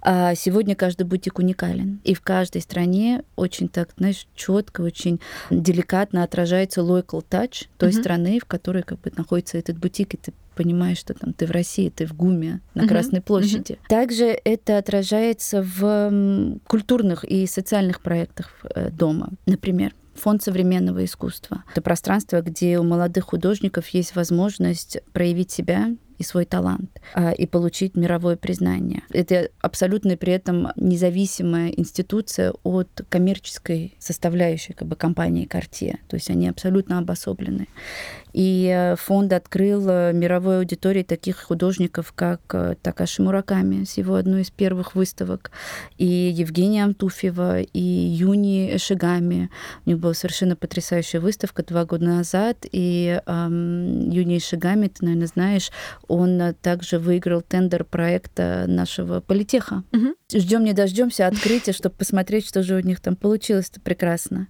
А 0.00 0.34
сегодня 0.34 0.74
каждый 0.74 1.04
бутик 1.04 1.38
уникален. 1.38 2.00
И 2.04 2.14
в 2.14 2.22
каждой 2.22 2.62
стране 2.62 3.24
очень 3.36 3.68
так, 3.68 3.90
знаешь, 3.98 4.26
четко, 4.34 4.80
очень 4.80 5.20
деликатно 5.50 6.22
отражается 6.22 6.80
local 6.80 7.22
touch 7.28 7.66
той 7.76 7.90
угу. 7.90 7.98
страны, 7.98 8.40
в 8.40 8.46
которой 8.46 8.82
как 8.82 9.00
бы 9.00 9.12
находится 9.16 9.58
этот 9.58 9.76
бутик, 9.76 10.14
и 10.14 10.16
ты 10.16 10.32
понимаешь, 10.54 10.98
что 10.98 11.12
там 11.12 11.34
ты 11.34 11.46
в 11.46 11.50
России, 11.50 11.90
ты 11.90 12.06
в 12.06 12.14
ГУМе 12.14 12.60
на 12.72 12.82
uh-huh. 12.82 12.88
Красной 12.88 13.20
площади. 13.20 13.72
Uh-huh. 13.72 13.88
Также 13.88 14.24
это 14.42 14.78
отражается 14.78 15.62
в 15.62 16.58
культурных 16.66 17.24
и 17.24 17.46
социальных 17.46 18.00
проектах 18.00 18.50
э, 18.74 18.90
дома. 18.90 19.28
Например, 19.44 19.92
Фонд 20.16 20.42
современного 20.42 21.04
искусства. 21.04 21.64
Это 21.70 21.80
пространство, 21.80 22.40
где 22.40 22.78
у 22.78 22.82
молодых 22.82 23.24
художников 23.24 23.88
есть 23.88 24.14
возможность 24.16 24.98
проявить 25.12 25.50
себя 25.50 25.90
и 26.18 26.22
свой 26.22 26.44
талант, 26.44 26.90
а, 27.14 27.30
и 27.32 27.46
получить 27.46 27.94
мировое 27.94 28.36
признание. 28.36 29.02
Это 29.10 29.50
абсолютно 29.60 30.16
при 30.16 30.32
этом 30.32 30.68
независимая 30.76 31.68
институция 31.68 32.54
от 32.62 33.02
коммерческой 33.08 33.94
составляющей 33.98 34.72
как 34.72 34.88
бы, 34.88 34.96
компании 34.96 35.46
Cartier. 35.46 35.98
То 36.08 36.16
есть 36.16 36.30
они 36.30 36.48
абсолютно 36.48 36.98
обособлены. 36.98 37.68
И 38.36 38.70
э, 38.70 38.96
фонд 38.96 39.32
открыл 39.32 39.88
э, 39.88 40.12
мировой 40.12 40.58
аудитории 40.58 41.02
таких 41.02 41.42
художников, 41.42 42.12
как 42.14 42.42
э, 42.52 42.74
Такаши 42.82 43.22
Мураками 43.22 43.84
с 43.84 43.96
его 43.96 44.14
одной 44.14 44.42
из 44.42 44.50
первых 44.50 44.94
выставок, 44.94 45.50
и 45.96 46.04
Евгения 46.04 46.84
Амтуфьева, 46.84 47.62
и 47.62 47.80
Юни 47.80 48.76
Эшигами. 48.76 49.48
У 49.86 49.90
него 49.90 50.00
была 50.00 50.12
совершенно 50.12 50.54
потрясающая 50.54 51.18
выставка 51.18 51.62
два 51.62 51.86
года 51.86 52.04
назад, 52.04 52.66
и 52.70 53.22
эм, 53.24 54.10
Юни 54.10 54.36
Эшигами, 54.36 54.88
ты, 54.88 55.06
наверное, 55.06 55.28
знаешь, 55.28 55.70
он 56.06 56.54
также 56.60 56.98
выиграл 56.98 57.40
тендер 57.40 57.84
проекта 57.84 58.66
нашего 58.68 59.20
политеха. 59.20 59.82
Угу. 59.94 60.14
Ждем 60.34 60.64
не 60.64 60.74
дождемся 60.74 61.26
открытия, 61.26 61.72
чтобы 61.72 61.94
посмотреть, 61.94 62.46
что 62.46 62.62
же 62.62 62.74
у 62.74 62.80
них 62.80 63.00
там 63.00 63.16
получилось. 63.16 63.70
Это 63.70 63.80
прекрасно. 63.80 64.48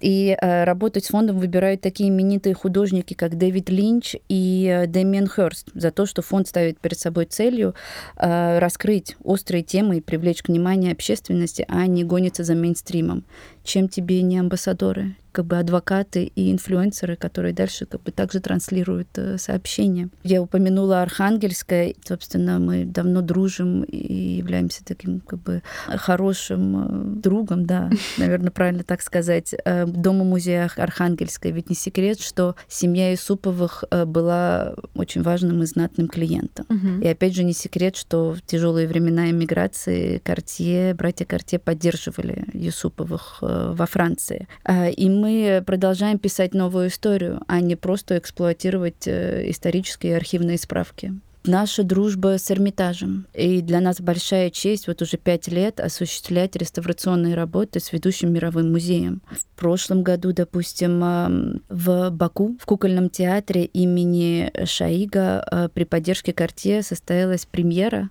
И 0.00 0.34
э, 0.40 0.64
работать 0.64 1.04
с 1.04 1.08
фондом 1.08 1.38
выбирают 1.38 1.82
такие 1.82 2.08
именитые 2.08 2.54
художники, 2.54 3.17
как 3.18 3.36
Дэвид 3.36 3.68
Линч 3.68 4.14
и 4.28 4.66
э, 4.66 4.86
Дэмиен 4.86 5.26
Хёрст, 5.26 5.68
за 5.74 5.90
то, 5.90 6.06
что 6.06 6.22
фонд 6.22 6.48
ставит 6.48 6.78
перед 6.78 6.98
собой 6.98 7.26
целью 7.26 7.74
э, 8.16 8.58
раскрыть 8.58 9.16
острые 9.22 9.62
темы 9.62 9.98
и 9.98 10.00
привлечь 10.00 10.42
к 10.42 10.48
вниманию 10.48 10.92
общественности, 10.92 11.66
а 11.68 11.86
не 11.86 12.04
гониться 12.04 12.44
за 12.44 12.54
мейнстримом. 12.54 13.24
Чем 13.68 13.86
тебе 13.86 14.22
не 14.22 14.38
амбассадоры? 14.38 15.14
как 15.38 15.46
бы 15.46 15.58
адвокаты 15.58 16.24
и 16.34 16.50
инфлюенсеры, 16.50 17.14
которые 17.14 17.54
дальше 17.54 17.86
как 17.86 18.02
бы 18.02 18.10
также 18.10 18.40
транслируют 18.40 19.08
э, 19.16 19.38
сообщения. 19.38 20.08
Я 20.24 20.42
упомянула 20.42 21.02
Архангельское. 21.02 21.94
Собственно, 22.04 22.58
мы 22.58 22.84
давно 22.84 23.20
дружим 23.20 23.84
и 23.84 24.36
являемся 24.38 24.84
таким 24.84 25.20
как 25.20 25.40
бы 25.40 25.62
хорошим 25.86 27.16
э, 27.16 27.20
другом, 27.20 27.66
да, 27.66 27.88
наверное, 28.18 28.50
правильно 28.50 28.82
так 28.82 29.00
сказать, 29.00 29.54
э, 29.64 29.86
Дома-музея 29.86 30.70
Архангельское. 30.76 31.52
Ведь 31.52 31.70
не 31.70 31.76
секрет, 31.76 32.20
что 32.20 32.56
семья 32.66 33.14
Исуповых 33.14 33.84
была 34.06 34.74
очень 34.94 35.22
важным 35.22 35.62
и 35.62 35.66
знатным 35.66 36.08
клиентом. 36.08 36.66
Угу. 36.68 37.04
И 37.04 37.06
опять 37.06 37.36
же 37.36 37.44
не 37.44 37.52
секрет, 37.52 37.96
что 37.96 38.32
в 38.32 38.42
тяжелые 38.42 38.88
времена 38.88 39.30
эмиграции 39.30 40.18
Картье, 40.18 40.94
братья 40.94 41.24
Картье 41.24 41.60
поддерживали 41.60 42.44
Юсуповых 42.52 43.38
во 43.74 43.86
Франции. 43.86 44.48
И 44.96 45.08
мы 45.08 45.62
продолжаем 45.66 46.18
писать 46.18 46.54
новую 46.54 46.88
историю, 46.88 47.42
а 47.46 47.60
не 47.60 47.76
просто 47.76 48.18
эксплуатировать 48.18 49.06
э, 49.06 49.50
исторические 49.50 50.16
архивные 50.16 50.58
справки. 50.58 51.12
наша 51.44 51.82
дружба 51.82 52.36
с 52.38 52.50
Эрмитажем. 52.50 53.26
И 53.32 53.62
для 53.62 53.80
нас 53.80 54.00
большая 54.00 54.50
честь 54.50 54.86
вот 54.86 55.00
уже 55.02 55.16
пять 55.16 55.48
лет 55.48 55.80
осуществлять 55.80 56.56
реставрационные 56.56 57.34
работы 57.34 57.80
с 57.80 57.92
ведущим 57.92 58.32
мировым 58.32 58.70
музеем. 58.70 59.22
В 59.30 59.58
прошлом 59.58 60.02
году, 60.02 60.32
допустим, 60.32 61.62
в 61.68 62.10
Баку, 62.10 62.56
в 62.60 62.66
кукольном 62.66 63.08
театре 63.08 63.64
имени 63.64 64.52
Шаига 64.64 65.44
э, 65.50 65.68
при 65.72 65.84
поддержке 65.84 66.32
Карте 66.32 66.82
состоялась 66.82 67.46
премьера 67.46 68.10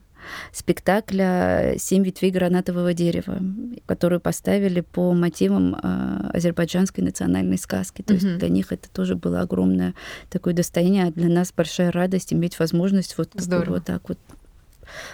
спектакля 0.51 1.75
«Семь 1.77 2.03
ветвей 2.03 2.31
гранатового 2.31 2.93
дерева», 2.93 3.39
которую 3.85 4.19
поставили 4.19 4.81
по 4.81 5.13
мотивам 5.13 5.75
э, 5.75 6.29
азербайджанской 6.33 7.03
национальной 7.03 7.57
сказки. 7.57 8.01
То 8.01 8.13
mm-hmm. 8.13 8.25
есть 8.25 8.37
для 8.37 8.49
них 8.49 8.71
это 8.71 8.89
тоже 8.89 9.15
было 9.15 9.41
огромное 9.41 9.93
такое 10.29 10.53
достояние, 10.53 11.05
а 11.05 11.11
для 11.11 11.29
нас 11.29 11.53
большая 11.55 11.91
радость 11.91 12.33
иметь 12.33 12.59
возможность 12.59 13.17
вот, 13.17 13.29
вот 13.35 13.85
так 13.85 14.09
вот 14.09 14.17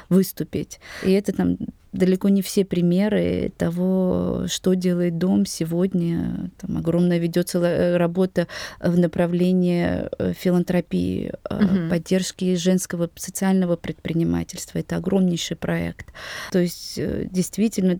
выступить. 0.10 0.80
И 1.04 1.12
это 1.12 1.34
там 1.34 1.58
далеко 1.94 2.30
не 2.30 2.42
все 2.42 2.66
примеры 2.66 3.52
того, 3.58 4.46
что 4.48 4.74
делает 4.74 5.18
дом 5.18 5.46
сегодня. 5.46 6.50
Там 6.60 6.78
огромная 6.78 7.20
ведется 7.20 7.60
э, 7.60 7.98
работа 7.98 8.48
в 8.80 8.98
направлении 8.98 10.10
э, 10.18 10.34
филантропии, 10.34 11.32
угу. 11.50 11.90
поддержки 11.90 12.56
женского 12.56 13.10
социального 13.16 13.76
предпринимательства. 13.76 14.80
Это 14.80 14.98
огромнейший 14.98 15.56
проект. 15.56 16.08
То 16.52 16.60
есть 16.60 17.00
действительно 17.32 18.00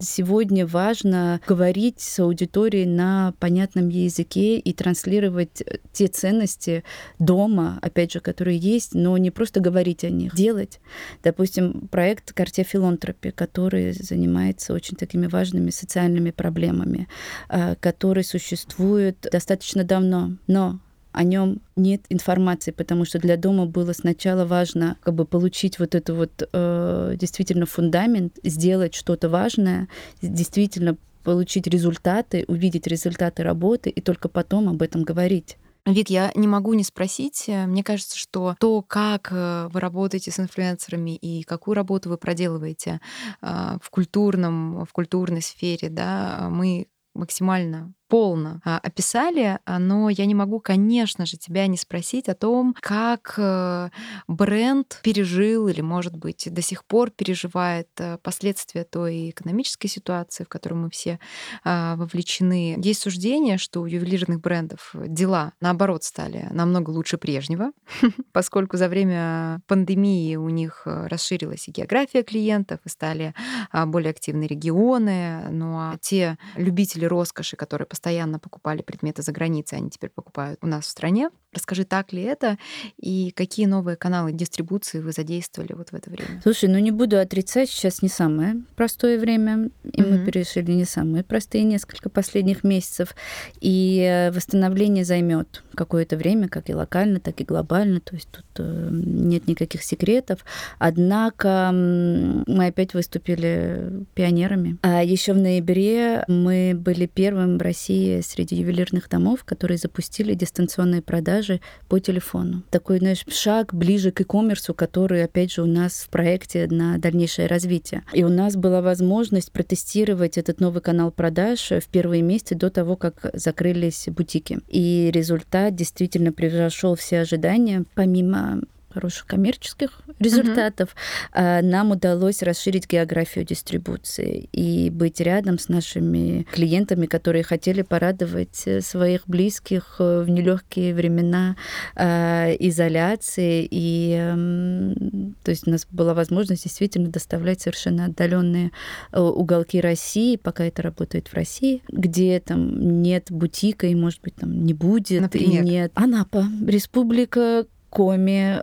сегодня 0.00 0.66
важно 0.66 1.40
говорить 1.46 2.00
с 2.00 2.18
аудиторией 2.20 2.86
на 2.86 3.34
понятном 3.38 3.88
языке 3.88 4.58
и 4.58 4.72
транслировать 4.72 5.62
те 5.92 6.08
ценности 6.08 6.84
дома, 7.18 7.78
опять 7.82 8.12
же, 8.12 8.20
которые 8.20 8.58
есть, 8.58 8.94
но 8.94 9.16
не 9.18 9.30
просто 9.30 9.60
говорить 9.60 10.04
о 10.04 10.10
них, 10.10 10.34
делать. 10.34 10.80
Допустим, 11.22 11.88
проект 11.90 12.32
«Карте 12.32 12.62
филантропи», 12.62 13.30
который 13.30 13.92
занимается 13.92 14.72
очень 14.74 14.96
такими 14.96 15.26
важными 15.26 15.70
социальными 15.70 16.30
проблемами, 16.30 17.08
а, 17.48 17.74
который 17.76 18.24
существует 18.24 19.26
достаточно 19.30 19.84
давно, 19.84 20.36
но 20.46 20.80
о 21.12 21.24
нем 21.24 21.60
нет 21.76 22.02
информации, 22.08 22.70
потому 22.70 23.04
что 23.04 23.18
для 23.18 23.36
дома 23.36 23.66
было 23.66 23.92
сначала 23.92 24.44
важно 24.44 24.96
как 25.02 25.14
бы 25.14 25.24
получить 25.24 25.78
вот 25.78 25.94
это 25.94 26.14
вот 26.14 26.48
э, 26.52 27.14
действительно 27.18 27.66
фундамент, 27.66 28.38
сделать 28.42 28.94
что-то 28.94 29.28
важное, 29.28 29.88
действительно 30.20 30.96
получить 31.22 31.66
результаты, 31.66 32.44
увидеть 32.48 32.86
результаты 32.86 33.42
работы 33.42 33.90
и 33.90 34.00
только 34.00 34.28
потом 34.28 34.68
об 34.68 34.82
этом 34.82 35.04
говорить. 35.04 35.56
Вик, 35.84 36.10
я 36.10 36.30
не 36.36 36.46
могу 36.46 36.74
не 36.74 36.84
спросить. 36.84 37.46
Мне 37.48 37.82
кажется, 37.82 38.16
что 38.16 38.54
то, 38.60 38.82
как 38.82 39.30
э, 39.32 39.68
вы 39.72 39.80
работаете 39.80 40.30
с 40.30 40.38
инфлюенсерами 40.38 41.16
и 41.16 41.42
какую 41.42 41.74
работу 41.74 42.08
вы 42.08 42.18
проделываете 42.18 43.00
э, 43.40 43.78
в 43.82 43.90
культурном, 43.90 44.84
в 44.84 44.92
культурной 44.92 45.42
сфере, 45.42 45.88
да, 45.88 46.48
мы 46.50 46.86
максимально 47.14 47.92
полно 48.12 48.60
а, 48.62 48.76
описали, 48.76 49.58
а, 49.64 49.78
но 49.78 50.10
я 50.10 50.26
не 50.26 50.34
могу, 50.34 50.60
конечно 50.60 51.24
же, 51.24 51.38
тебя 51.38 51.66
не 51.66 51.78
спросить 51.78 52.28
о 52.28 52.34
том, 52.34 52.76
как 52.78 53.36
э, 53.38 53.88
бренд 54.28 55.00
пережил 55.02 55.66
или, 55.68 55.80
может 55.80 56.14
быть, 56.18 56.46
до 56.52 56.60
сих 56.60 56.84
пор 56.84 57.08
переживает 57.08 57.88
э, 57.96 58.18
последствия 58.18 58.84
той 58.84 59.30
экономической 59.30 59.88
ситуации, 59.88 60.44
в 60.44 60.48
которой 60.50 60.74
мы 60.74 60.90
все 60.90 61.20
а, 61.64 61.96
вовлечены. 61.96 62.76
Есть 62.84 63.00
суждение, 63.00 63.56
что 63.56 63.80
у 63.80 63.86
ювелирных 63.86 64.42
брендов 64.42 64.94
дела, 64.94 65.54
наоборот, 65.62 66.04
стали 66.04 66.48
намного 66.50 66.90
лучше 66.90 67.16
прежнего, 67.16 67.72
поскольку 68.32 68.76
за 68.76 68.90
время 68.90 69.62
пандемии 69.66 70.36
у 70.36 70.50
них 70.50 70.82
расширилась 70.84 71.66
и 71.66 71.70
география 71.70 72.22
клиентов, 72.22 72.80
и 72.84 72.90
стали 72.90 73.32
более 73.72 74.10
активны 74.10 74.44
регионы, 74.44 75.48
ну 75.50 75.78
а 75.78 75.96
те 76.02 76.36
любители 76.56 77.06
роскоши, 77.06 77.56
которые 77.56 77.86
постоянно 77.86 78.01
постоянно 78.02 78.40
покупали 78.40 78.82
предметы 78.82 79.22
за 79.22 79.30
границей, 79.30 79.78
они 79.78 79.88
теперь 79.88 80.10
покупают 80.10 80.58
у 80.60 80.66
нас 80.66 80.86
в 80.86 80.88
стране. 80.88 81.30
Расскажи, 81.54 81.84
так 81.84 82.14
ли 82.14 82.22
это, 82.22 82.56
и 82.96 83.30
какие 83.36 83.66
новые 83.66 83.96
каналы 83.96 84.32
дистрибуции 84.32 85.00
вы 85.00 85.12
задействовали 85.12 85.74
вот 85.74 85.90
в 85.90 85.94
это 85.94 86.08
время? 86.08 86.40
Слушай, 86.42 86.70
ну 86.70 86.78
не 86.78 86.90
буду 86.90 87.18
отрицать, 87.18 87.68
сейчас 87.68 88.00
не 88.00 88.08
самое 88.08 88.62
простое 88.74 89.18
время, 89.18 89.68
и 89.84 90.00
mm-hmm. 90.00 90.10
мы 90.10 90.24
перешли 90.24 90.62
не 90.62 90.86
самые 90.86 91.24
простые 91.24 91.64
несколько 91.64 92.08
последних 92.08 92.64
месяцев, 92.64 93.14
и 93.60 94.30
восстановление 94.34 95.04
займет 95.04 95.62
какое-то 95.74 96.16
время, 96.16 96.48
как 96.48 96.70
и 96.70 96.74
локально, 96.74 97.20
так 97.20 97.38
и 97.42 97.44
глобально, 97.44 98.00
то 98.00 98.14
есть 98.14 98.28
тут 98.30 98.46
э, 98.56 98.88
нет 98.90 99.46
никаких 99.46 99.82
секретов. 99.82 100.46
Однако 100.78 101.70
мы 101.72 102.66
опять 102.66 102.94
выступили 102.94 104.06
пионерами. 104.14 104.78
А 104.80 105.04
еще 105.04 105.34
в 105.34 105.38
ноябре 105.38 106.24
мы 106.28 106.72
были 106.74 107.04
первым 107.04 107.58
в 107.58 107.62
России 107.62 108.22
среди 108.22 108.56
ювелирных 108.56 109.10
домов, 109.10 109.44
которые 109.44 109.76
запустили 109.76 110.32
дистанционные 110.32 111.02
продажи 111.02 111.41
по 111.88 111.98
телефону. 111.98 112.62
Такой, 112.70 112.98
знаешь, 112.98 113.24
шаг 113.28 113.74
ближе 113.74 114.10
к 114.12 114.20
e-commerce, 114.20 114.72
который, 114.74 115.24
опять 115.24 115.52
же, 115.52 115.62
у 115.62 115.66
нас 115.66 116.04
в 116.06 116.08
проекте 116.08 116.66
на 116.70 116.98
дальнейшее 116.98 117.46
развитие. 117.46 118.02
И 118.12 118.24
у 118.24 118.28
нас 118.28 118.56
была 118.56 118.80
возможность 118.82 119.52
протестировать 119.52 120.38
этот 120.38 120.60
новый 120.60 120.82
канал 120.82 121.10
продаж 121.10 121.70
в 121.70 121.88
первые 121.88 122.22
месяцы 122.22 122.54
до 122.54 122.70
того, 122.70 122.96
как 122.96 123.30
закрылись 123.34 124.08
бутики. 124.08 124.60
И 124.68 125.10
результат 125.12 125.74
действительно 125.74 126.32
превзошел 126.32 126.94
все 126.94 127.20
ожидания. 127.20 127.84
Помимо 127.94 128.62
хороших 128.92 129.26
коммерческих 129.26 130.02
результатов, 130.18 130.94
mm-hmm. 131.34 131.62
нам 131.62 131.90
удалось 131.92 132.42
расширить 132.42 132.88
географию 132.88 133.44
дистрибуции 133.44 134.48
и 134.52 134.90
быть 134.90 135.20
рядом 135.20 135.58
с 135.58 135.68
нашими 135.68 136.46
клиентами, 136.52 137.06
которые 137.06 137.42
хотели 137.42 137.82
порадовать 137.82 138.62
э, 138.66 138.80
своих 138.80 139.22
близких 139.26 139.96
э, 139.98 140.22
в 140.22 140.30
нелегкие 140.30 140.94
времена 140.94 141.56
а, 141.94 142.50
изоляции. 142.58 143.66
И 143.70 144.14
эм, 144.18 145.34
то 145.42 145.50
есть 145.50 145.66
у 145.66 145.70
нас 145.70 145.86
была 145.90 146.14
возможность 146.14 146.64
действительно 146.64 147.08
доставлять 147.08 147.60
совершенно 147.60 148.06
отдаленные 148.06 148.72
уголки 149.12 149.80
России, 149.80 150.36
пока 150.36 150.64
это 150.64 150.82
работает 150.82 151.28
в 151.28 151.34
России, 151.34 151.82
где 151.88 152.40
там 152.40 153.02
нет 153.02 153.30
бутика 153.30 153.86
и, 153.86 153.94
может 153.94 154.20
быть, 154.22 154.36
там 154.36 154.64
не 154.64 154.74
будет. 154.74 155.20
Например? 155.22 155.62
И 155.62 155.66
нет. 155.66 155.92
Анапа, 155.94 156.46
республика 156.66 157.66
Коми, 157.92 158.62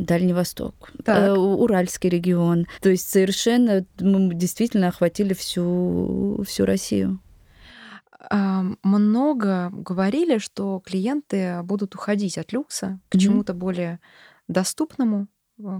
Дальний 0.00 0.32
Восток, 0.32 0.90
так. 1.04 1.18
Э, 1.18 1.32
Уральский 1.32 2.08
регион. 2.08 2.66
То 2.80 2.88
есть 2.88 3.10
совершенно 3.10 3.84
мы 4.00 4.34
действительно 4.34 4.88
охватили 4.88 5.34
всю, 5.34 6.42
всю 6.46 6.64
Россию. 6.64 7.20
Много 8.82 9.70
говорили, 9.72 10.38
что 10.38 10.80
клиенты 10.84 11.62
будут 11.62 11.94
уходить 11.94 12.38
от 12.38 12.52
люкса 12.52 13.00
к 13.08 13.14
mm-hmm. 13.14 13.18
чему-то 13.18 13.54
более 13.54 13.98
доступному, 14.48 15.26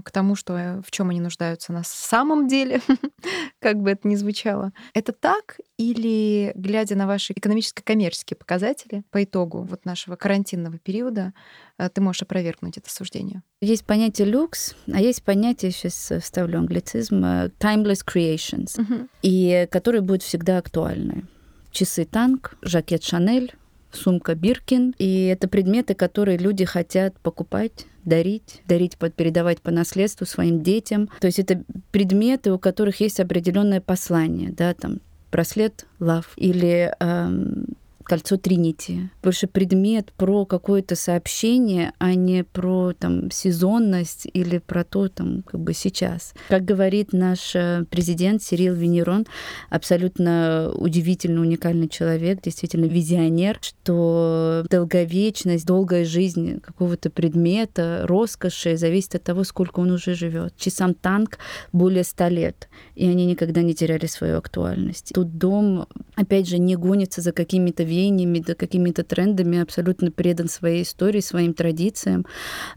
к 0.03 0.11
тому, 0.11 0.35
что 0.35 0.57
э, 0.57 0.81
в 0.81 0.91
чем 0.91 1.09
они 1.09 1.19
нуждаются 1.19 1.73
на 1.73 1.83
самом 1.83 2.47
деле, 2.47 2.81
как 3.59 3.77
бы 3.77 3.91
это 3.91 4.07
ни 4.07 4.15
звучало. 4.15 4.71
Это 4.93 5.11
так 5.11 5.59
или, 5.77 6.51
глядя 6.55 6.95
на 6.95 7.07
ваши 7.07 7.33
экономическо-коммерческие 7.33 8.37
показатели 8.37 9.03
по 9.11 9.23
итогу 9.23 9.61
вот 9.63 9.85
нашего 9.85 10.15
карантинного 10.15 10.77
периода, 10.77 11.33
э, 11.77 11.89
ты 11.89 12.01
можешь 12.01 12.21
опровергнуть 12.21 12.77
это 12.77 12.89
суждение? 12.89 13.43
Есть 13.61 13.85
понятие 13.85 14.27
люкс, 14.27 14.75
а 14.91 14.99
есть 14.99 15.23
понятие, 15.23 15.71
сейчас 15.71 16.11
вставлю 16.21 16.59
англицизм, 16.59 17.23
timeless 17.59 18.05
creations, 18.05 19.07
и 19.21 19.67
которые 19.71 20.01
будут 20.01 20.23
всегда 20.23 20.57
актуальны. 20.57 21.25
Часы 21.71 22.05
танк, 22.05 22.57
жакет 22.61 23.03
Шанель, 23.03 23.53
сумка 23.91 24.35
Биркин. 24.35 24.95
И 24.97 25.25
это 25.25 25.47
предметы, 25.47 25.93
которые 25.93 26.37
люди 26.37 26.65
хотят 26.65 27.19
покупать 27.19 27.85
дарить, 28.05 28.61
дарить, 28.65 28.97
передавать 28.97 29.61
по 29.61 29.71
наследству 29.71 30.25
своим 30.25 30.61
детям. 30.61 31.09
То 31.19 31.27
есть 31.27 31.39
это 31.39 31.63
предметы, 31.91 32.51
у 32.51 32.59
которых 32.59 32.99
есть 32.99 33.19
определенное 33.19 33.81
послание, 33.81 34.51
да, 34.51 34.73
там 34.73 34.99
браслет 35.31 35.85
love 35.99 36.25
или 36.35 36.93
эм, 36.99 37.65
кольцо 38.03 38.37
Тринити. 38.37 39.09
Больше 39.23 39.47
предмет 39.47 40.11
про 40.17 40.45
какое-то 40.45 40.95
сообщение, 40.95 41.93
а 41.99 42.15
не 42.15 42.43
про 42.43 42.93
там 42.93 43.31
сезонность 43.31 44.27
или 44.33 44.57
про 44.59 44.83
то 44.83 45.07
там 45.09 45.43
как 45.43 45.59
бы 45.59 45.73
сейчас. 45.73 46.33
Как 46.47 46.65
говорит 46.65 47.13
наш 47.13 47.55
э, 47.55 47.85
президент 47.89 48.41
Сирил 48.41 48.73
Венерон, 48.73 49.25
абсолютно 49.69 50.71
удивительно 50.75 51.41
уникальный 51.41 51.87
человек, 51.87 52.41
действительно 52.41 52.85
визионер, 52.85 53.59
что 53.61 54.65
долговечность, 54.69 55.65
долгая 55.65 56.05
жизнь 56.05 56.59
какого-то 56.59 57.09
предмета, 57.09 58.05
роскоши 58.07 58.77
зависит 58.77 59.15
от 59.15 59.23
того, 59.23 59.43
сколько 59.43 59.79
он 59.79 59.91
уже 59.91 60.15
живет. 60.15 60.55
Часам 60.57 60.93
танк 60.93 61.37
более 61.71 62.03
ста 62.03 62.29
лет, 62.29 62.69
и 62.95 63.07
они 63.07 63.25
никогда 63.25 63.61
не 63.61 63.73
теряли 63.73 64.05
свою 64.05 64.37
актуальность. 64.37 65.11
Тут 65.13 65.37
дом, 65.37 65.87
опять 66.15 66.47
же, 66.47 66.57
не 66.57 66.75
гонится 66.75 67.21
за 67.21 67.31
какими-то 67.31 67.83
веяниями, 67.91 68.39
да, 68.39 68.55
какими-то 68.55 69.03
трендами, 69.03 69.61
абсолютно 69.61 70.11
предан 70.11 70.47
своей 70.47 70.83
истории, 70.83 71.19
своим 71.19 71.53
традициям, 71.53 72.25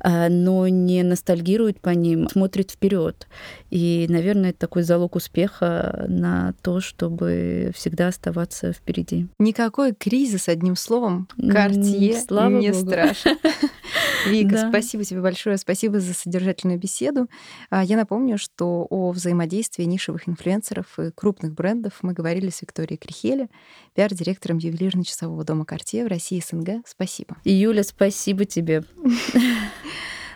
а, 0.00 0.28
но 0.28 0.66
не 0.68 1.02
ностальгирует 1.02 1.80
по 1.80 1.90
ним, 1.90 2.28
смотрит 2.28 2.72
вперед. 2.72 3.26
И, 3.70 4.06
наверное, 4.08 4.50
это 4.50 4.58
такой 4.58 4.82
залог 4.82 5.16
успеха 5.16 6.04
на 6.08 6.54
то, 6.62 6.80
чтобы 6.80 7.70
всегда 7.74 8.08
оставаться 8.08 8.72
впереди. 8.72 9.28
Никакой 9.38 9.94
кризис, 9.94 10.48
одним 10.48 10.76
словом, 10.76 11.28
Картье 11.38 12.20
Слава 12.20 12.50
не 12.58 12.72
Богу. 12.72 12.88
страшен. 12.90 13.36
Вика, 14.26 14.52
да. 14.52 14.68
спасибо 14.68 15.04
тебе 15.04 15.20
большое, 15.20 15.56
спасибо 15.58 16.00
за 16.00 16.14
содержательную 16.14 16.78
беседу. 16.78 17.28
А, 17.70 17.84
я 17.84 17.96
напомню, 17.96 18.38
что 18.38 18.86
о 18.90 19.10
взаимодействии 19.12 19.84
нишевых 19.84 20.28
инфлюенсеров 20.28 20.98
и 20.98 21.10
крупных 21.10 21.54
брендов 21.54 21.94
мы 22.02 22.12
говорили 22.12 22.50
с 22.50 22.62
Викторией 22.62 22.98
Крихеле, 22.98 23.48
пиар-директором 23.94 24.58
ювелирно-часового 24.58 25.44
дома 25.44 25.64
Cartier 25.64 26.04
в 26.04 26.08
России 26.08 26.42
СНГ. 26.44 26.86
Спасибо. 26.86 27.36
Юля, 27.44 27.84
спасибо 27.84 28.44
тебе. 28.44 28.84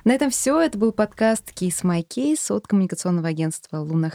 На 0.09 0.13
этом 0.15 0.31
все. 0.31 0.59
Это 0.59 0.79
был 0.79 0.93
подкаст 0.93 1.51
Case 1.51 1.85
My 1.85 2.03
Case 2.03 2.51
от 2.51 2.67
коммуникационного 2.67 3.29
агентства 3.29 3.77
Луна. 3.81 4.11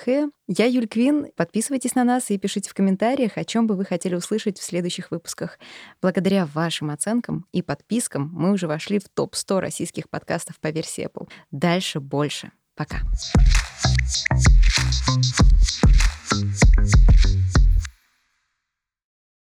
Я 0.47 0.65
Юль 0.65 0.87
Квин. 0.87 1.27
Подписывайтесь 1.35 1.93
на 1.93 2.03
нас 2.03 2.31
и 2.31 2.39
пишите 2.39 2.67
в 2.67 2.73
комментариях, 2.73 3.37
о 3.37 3.45
чем 3.45 3.67
бы 3.67 3.75
вы 3.75 3.85
хотели 3.85 4.15
услышать 4.15 4.57
в 4.57 4.63
следующих 4.63 5.11
выпусках. 5.11 5.59
Благодаря 6.01 6.47
вашим 6.47 6.89
оценкам 6.89 7.45
и 7.51 7.61
подпискам 7.61 8.31
мы 8.33 8.53
уже 8.53 8.67
вошли 8.67 8.97
в 8.97 9.07
топ-100 9.07 9.59
российских 9.59 10.09
подкастов 10.09 10.59
по 10.59 10.71
версии 10.71 11.05
Apple. 11.05 11.29
Дальше 11.51 11.99
больше. 11.99 12.49
Пока. 12.73 13.01